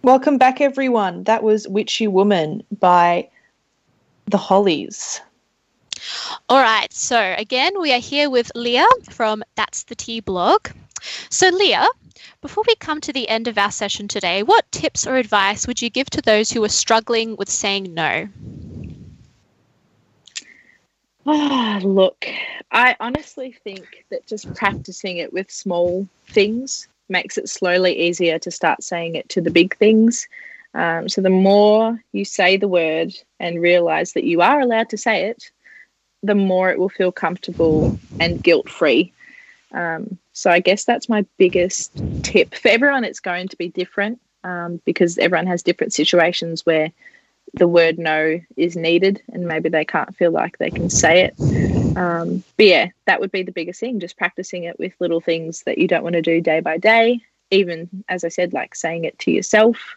[0.08, 1.26] Welcome back, everyone.
[1.26, 3.28] That was Witchy Woman by
[4.28, 5.20] the Hollies.
[6.48, 10.70] All right, so again, we are here with Leah from That's the Tea blog.
[11.30, 11.90] So, Leah,
[12.40, 15.82] before we come to the end of our session today, what tips or advice would
[15.82, 18.30] you give to those who are struggling with saying no?
[21.26, 22.26] Ah, look,
[22.72, 28.52] I honestly think that just practicing it with small things makes it slowly easier to
[28.52, 30.28] start saying it to the big things.
[30.74, 34.98] Um, so the more you say the word and realize that you are allowed to
[34.98, 35.52] say it,
[36.24, 39.14] the more it will feel comfortable and guilt free.
[39.72, 42.54] Um, so I guess that's my biggest tip.
[42.56, 46.92] For everyone, it's going to be different um, because everyone has different situations where
[47.54, 51.36] the word no is needed and maybe they can't feel like they can say it.
[51.96, 55.64] Um, but yeah, that would be the biggest thing, just practicing it with little things
[55.64, 57.22] that you don't want to do day by day.
[57.50, 59.96] Even, as I said, like saying it to yourself.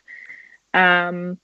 [0.72, 1.38] Um,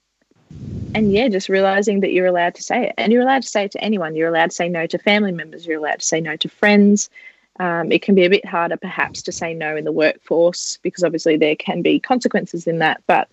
[0.94, 2.94] and yeah, just realizing that you're allowed to say it.
[2.96, 4.16] And you're allowed to say it to anyone.
[4.16, 5.66] You're allowed to say no to family members.
[5.66, 7.10] You're allowed to say no to friends.
[7.58, 11.04] Um, it can be a bit harder, perhaps, to say no in the workforce because
[11.04, 13.02] obviously there can be consequences in that.
[13.06, 13.28] But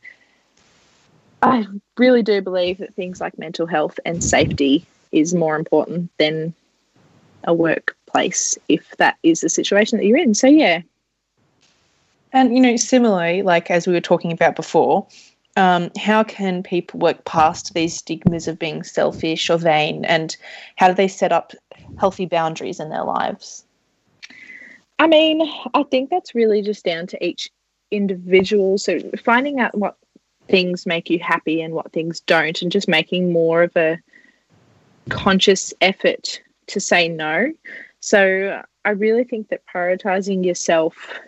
[1.43, 1.65] I
[1.97, 6.53] really do believe that things like mental health and safety is more important than
[7.43, 10.33] a workplace if that is the situation that you're in.
[10.33, 10.81] So, yeah,
[12.33, 15.07] And, you know, similarly, like as we were talking about before,
[15.55, 20.35] um, how can people work past these stigmas of being selfish or vain and
[20.77, 21.53] how do they set up
[21.99, 23.63] healthy boundaries in their lives?
[24.97, 27.51] I mean, I think that's really just down to each
[27.91, 28.79] individual.
[28.79, 29.95] So finding out what
[30.53, 33.97] things make you happy and what things don't, and just making more of a
[35.09, 37.51] conscious effort to say no.
[38.01, 41.19] So I really think that prioritizing yourself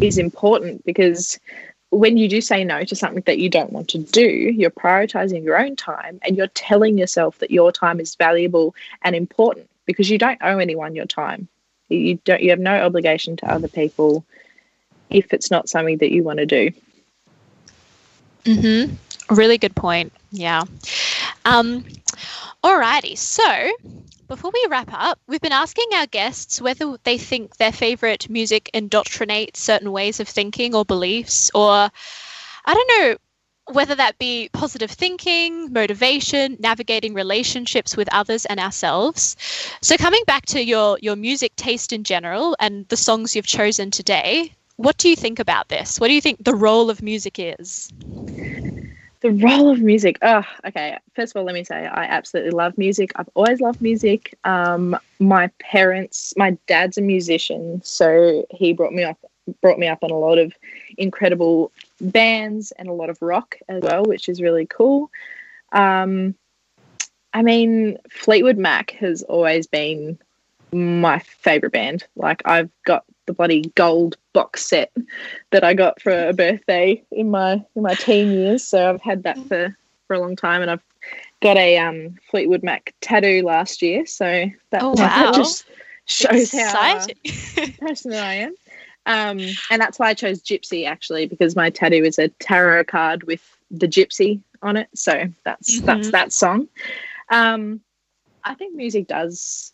[0.00, 1.38] is important because
[1.90, 5.44] when you do say no to something that you don't want to do, you're prioritizing
[5.44, 10.10] your own time and you're telling yourself that your time is valuable and important because
[10.10, 11.46] you don't owe anyone your time.
[11.88, 14.24] You don't you have no obligation to other people
[15.08, 16.72] if it's not something that you want to do.
[18.44, 18.94] Mm-hmm.
[19.34, 20.12] Really good point.
[20.30, 20.64] Yeah.
[21.44, 21.84] Um,
[22.64, 23.16] alrighty.
[23.16, 23.70] So
[24.28, 28.70] before we wrap up, we've been asking our guests whether they think their favorite music
[28.74, 31.90] indoctrinates certain ways of thinking or beliefs, or
[32.66, 33.16] I don't know,
[33.72, 39.36] whether that be positive thinking, motivation, navigating relationships with others and ourselves.
[39.80, 43.90] So coming back to your your music taste in general and the songs you've chosen
[43.90, 46.00] today, what do you think about this?
[46.00, 47.90] What do you think the role of music is?
[49.22, 50.18] The role of music.
[50.22, 50.98] Oh, okay.
[51.14, 53.12] First of all, let me say I absolutely love music.
[53.14, 54.36] I've always loved music.
[54.42, 59.18] Um, my parents, my dad's a musician, so he brought me up
[59.60, 60.52] brought me up on a lot of
[60.98, 65.10] incredible bands and a lot of rock as well, which is really cool.
[65.72, 66.34] Um,
[67.32, 70.18] I mean, Fleetwood Mac has always been
[70.72, 72.04] my favorite band.
[72.16, 74.92] Like I've got the bloody gold box set
[75.50, 78.64] that I got for a birthday in my in my teen years.
[78.64, 79.76] So I've had that for
[80.06, 80.82] for a long time, and I've
[81.40, 84.06] got a um, Fleetwood Mac tattoo last year.
[84.06, 84.96] So that, Oh, wow.
[84.96, 85.64] that just
[86.06, 87.16] shows Exciting.
[87.24, 88.54] how passionate I am.
[89.04, 89.38] Um,
[89.70, 93.42] and that's why I chose Gypsy actually because my tattoo is a tarot card with
[93.70, 94.88] the Gypsy on it.
[94.94, 96.12] So that's that's Mhm.
[96.12, 96.68] that song.
[97.30, 97.80] Um,
[98.44, 99.72] I think music does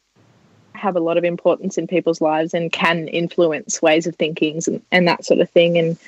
[0.78, 4.82] have a lot of importance in people's lives and can influence ways of thinking and,
[4.90, 5.76] and that sort of thing.
[5.76, 5.98] And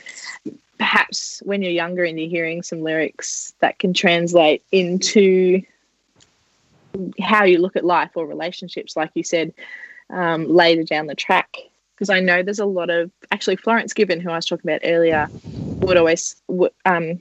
[0.78, 5.62] perhaps when you're younger and you're hearing some lyrics that can translate into
[7.20, 9.52] how you look at life or relationships, like you said,
[10.08, 11.58] um, later down the track.
[11.94, 14.80] Because I know there's a lot of actually Florence Given, who I was talking about
[14.84, 15.28] earlier,
[15.80, 16.34] would always
[16.86, 17.20] um,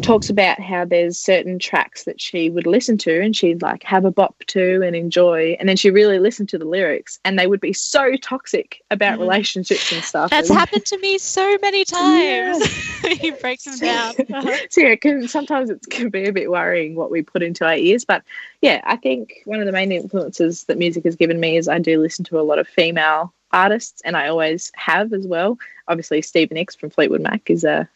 [0.00, 4.06] talks about how there's certain tracks that she would listen to and she'd like have
[4.06, 7.46] a bop to and enjoy, and then she really listened to the lyrics, and they
[7.46, 9.22] would be so toxic about Mhm.
[9.22, 10.30] relationships and stuff.
[10.30, 13.22] That's and- happened to me so many times.
[13.22, 14.14] you break them down.
[14.70, 17.76] so yeah, can sometimes it can be a bit worrying what we put into our
[17.76, 18.04] ears.
[18.06, 18.22] But
[18.62, 21.78] yeah, I think one of the main influences that music has given me is I
[21.78, 25.58] do listen to a lot of female artists, and I always have as well.
[25.86, 27.86] Obviously, Stevie Nicks from Fleetwood Mac is a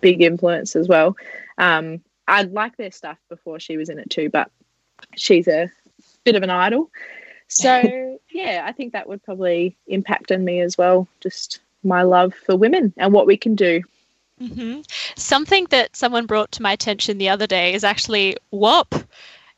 [0.00, 1.16] big influence as well.
[1.56, 4.50] Um, I like their stuff before she was in it too, but
[5.16, 5.70] she's a
[6.24, 6.90] bit of an idol.
[7.48, 11.08] So yeah, I think that would probably impact on me as well.
[11.20, 13.82] Just my love for women and what we can do.
[14.38, 14.80] hmm
[15.16, 18.94] Something that someone brought to my attention the other day is actually WAP.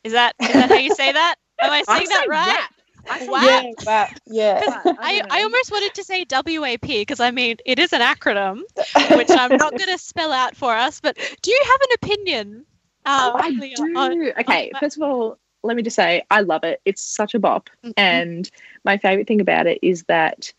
[0.03, 1.35] Is that is that how you say that?
[1.59, 2.67] Am I saying that say right?
[3.09, 3.41] I Wow.
[3.41, 4.61] Yeah, but yeah.
[4.67, 8.61] But I, I almost wanted to say WAP because I mean it is an acronym,
[9.15, 10.99] which I'm not going to spell out for us.
[11.01, 12.65] But do you have an opinion?
[13.05, 13.95] Um, I Leah, do.
[13.95, 16.81] on- okay, on- first of all, let me just say I love it.
[16.85, 17.93] It's such a bop, Mhm.
[17.97, 18.51] and
[18.85, 20.53] my favorite thing about it is that,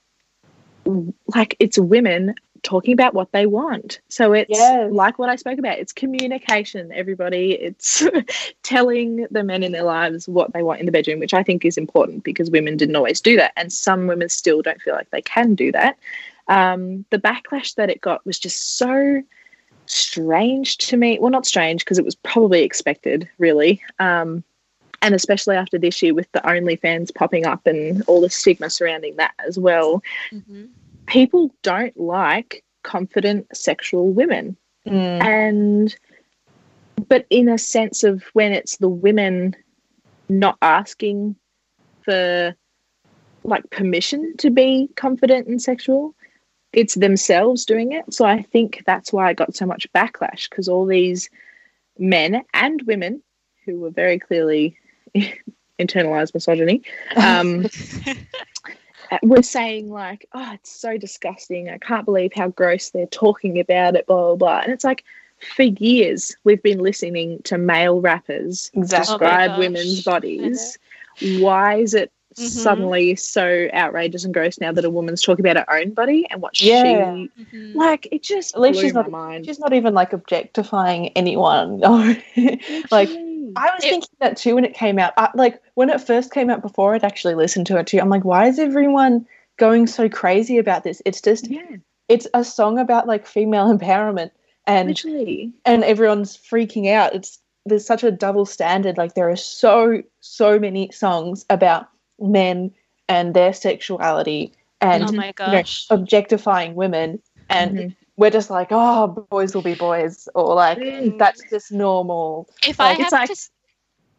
[1.26, 4.01] like, it's women talking about what they want.
[4.09, 4.91] So it's Yes.
[4.93, 5.79] like what I spoke about.
[5.79, 6.91] It's communication.
[6.93, 7.53] Everybody.
[7.53, 8.03] It's
[8.63, 11.65] telling the men in their lives what they want in the bedroom, which I think
[11.65, 15.11] is important because women didn't always do that, and some women still don't feel like
[15.11, 15.99] they can do that.
[16.49, 19.23] Um, the backlash that it got was just so
[19.87, 21.19] strange to me.
[21.21, 23.83] Well, not strange because it was probably expected, really.
[23.99, 24.43] Um,
[25.03, 29.17] and especially after this year with the OnlyFans popping up and all the stigma surrounding
[29.17, 30.03] that as well,
[30.33, 30.69] Mhm.
[31.13, 34.57] People don't like confident sexual women.
[34.89, 35.23] Mm.
[35.23, 35.97] And,
[37.07, 39.55] but in a sense of when it's the women
[40.31, 41.37] not asking
[42.03, 42.55] for
[43.45, 46.15] like permission to be confident and sexual,
[46.73, 48.15] it's themselves doing it.
[48.15, 51.29] So I think that's why I got so much backlash because all these
[51.99, 53.23] men and women
[53.67, 54.79] who were very clearly
[55.79, 56.81] internalized misogyny
[57.17, 57.67] um,
[59.23, 61.69] were saying like, "Oh, it's so disgusting.
[61.71, 64.61] I can't believe how gross they're talking about it." Blah blah blah.
[64.61, 65.05] And it's like,
[65.57, 69.15] for years we've been listening to male rappers Exactly.
[69.19, 69.59] describe gosh.
[69.59, 70.79] women's bodies.
[71.41, 72.49] Why is it Mhm.
[72.49, 76.41] suddenly so outrageous and gross now that a woman's talking about her own body and
[76.41, 76.83] what Yeah.
[77.27, 77.75] she Mhm.
[77.75, 78.09] like?
[78.11, 79.45] It just At least blew she's my not- mind.
[79.47, 81.81] She's not even like objectifying anyone.
[82.91, 83.32] like Literally.
[83.57, 85.13] I was It- thinking that too when it came out.
[85.17, 87.99] I, like when it first came out, before I'd actually listened to it too.
[87.99, 89.27] I'm like, why is everyone
[89.59, 91.03] going so crazy about this?
[91.05, 91.77] It's just yeah,
[92.09, 94.31] it's a song about like female empowerment,
[94.67, 95.53] and literally.
[95.65, 97.15] and everyone's freaking out.
[97.15, 98.99] It's there's such a double standard.
[98.99, 101.89] Like there are so so many songs about
[102.21, 102.73] men
[103.09, 107.97] and their sexuality and oh my you know, objectifying women, and Mhm.
[108.23, 111.18] We're just like, oh, boys will be boys, or like Mm.
[111.18, 112.49] that's just normal.
[112.66, 113.51] If I Like, have it's like- to.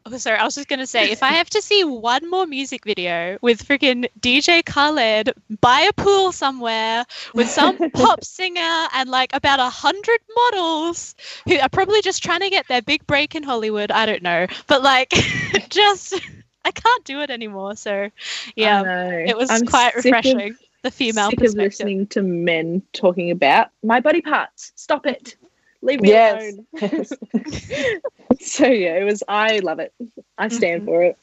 [0.06, 2.84] Oh, sorry, I was just gonna say, if I have to see one more music
[2.84, 5.32] video with freaking DJ Khaled
[5.62, 11.16] by a pool somewhere with some pop singer and like about a hundred models
[11.48, 14.46] who are probably just trying to get their big break in Hollywood, I don't know,
[14.68, 15.10] but like,
[15.70, 16.20] just
[16.66, 17.78] I can't do it anymore.
[17.78, 18.10] So,
[18.58, 18.84] yeah,
[19.32, 20.58] it was I'm quite sick of- refreshing.
[20.84, 24.72] The female sick of listening to men talking about my body parts.
[24.76, 25.36] Stop it.
[25.82, 26.54] Leave me Yes.
[26.82, 27.06] alone.
[28.40, 29.22] so yeah, it was.
[29.28, 29.94] I love it.
[30.38, 30.86] I stand Mhm.
[30.86, 31.18] for it.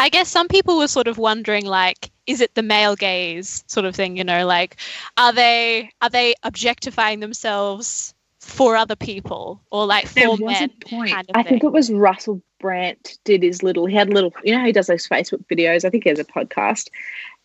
[0.00, 3.84] I guess some people were sort of wondering like is it the male gaze sort
[3.84, 4.76] of thing, you know, like
[5.16, 10.70] are they are they objectifying themselves for other people or like for There was men
[10.82, 11.10] a point.
[11.10, 13.86] kind of I think it was Russell Brand did his little.
[13.86, 14.32] He had little.
[14.44, 15.84] You know, he does those Facebook videos.
[15.84, 16.88] I think he has a podcast,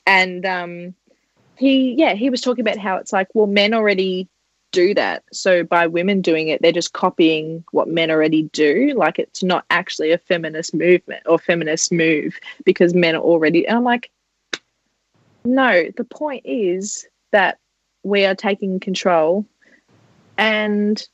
[0.07, 0.93] and um,
[1.57, 4.27] he yeah he was talking about how it's like well men already
[4.73, 5.23] do that.
[5.31, 8.93] So by women doing it they're just copying what men already do.
[8.95, 13.77] Like it's not actually a feminist movement or feminist move because men are already and
[13.77, 14.11] i'm like
[15.45, 17.57] no the point is that
[18.03, 19.45] we are taking control
[20.37, 21.07] and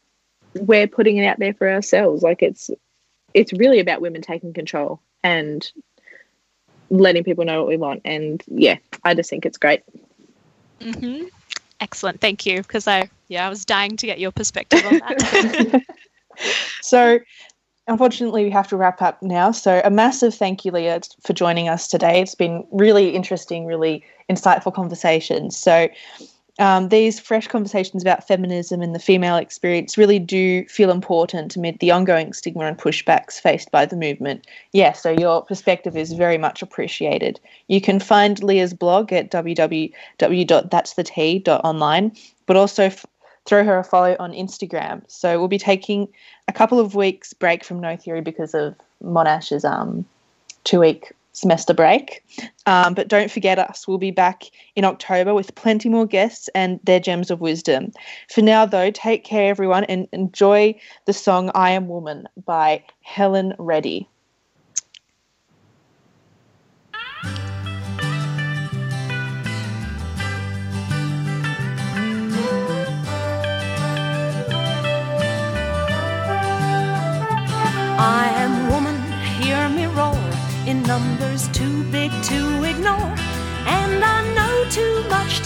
[0.56, 2.24] we're putting it out there for ourselves.
[2.24, 2.70] Like it's
[3.34, 5.72] it's really about women taking control and
[6.90, 8.02] letting people know what we want.
[8.06, 9.84] And yeah i just think it's great
[10.84, 11.24] hmm
[11.80, 12.62] Excellent, thank you.
[12.62, 15.84] Because I, yeah, I was dying to get your perspective on that.
[16.82, 17.20] So,
[17.88, 19.52] unfortunately, we have to wrap up now.
[19.52, 22.22] So, a massive thank you, Leah, for joining us today.
[22.22, 25.58] It's been really interesting, really insightful conversations.
[25.58, 25.90] So,
[26.60, 31.80] um, these fresh conversations about feminism and the female experience really do feel important amid
[31.80, 34.46] the ongoing stigma and pushbacks faced by the movement.
[34.72, 37.40] Yeah, so your perspective is very much appreciated.
[37.68, 42.12] You can find Leah's blog at www.that'sthet.online,
[42.46, 43.06] but also f-
[43.46, 45.02] throw her a follow on Instagram.
[45.08, 46.08] So we'll be taking
[46.48, 50.06] a couple of weeks break from No Theory because of Monash's um,
[50.66, 52.24] two week semester break.
[52.66, 53.88] Um, but don't forget us.
[53.88, 54.44] We'll be back
[54.76, 57.92] in October with plenty more guests and their gems of wisdom.
[58.30, 63.54] For now, though, take care, everyone, and enjoy the song I Am Woman by Helen
[63.58, 64.08] Reddy.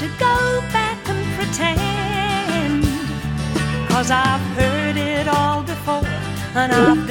[0.08, 2.84] To go back and pretend.
[3.90, 6.06] Cause I've heard it all before,
[6.56, 7.07] and I've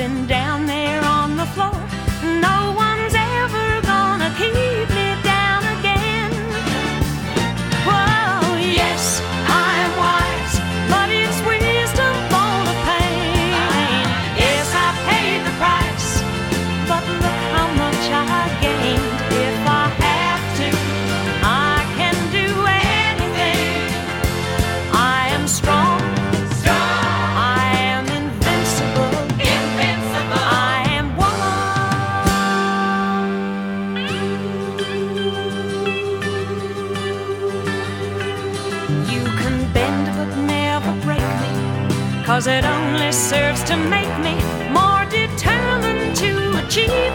[46.77, 47.06] to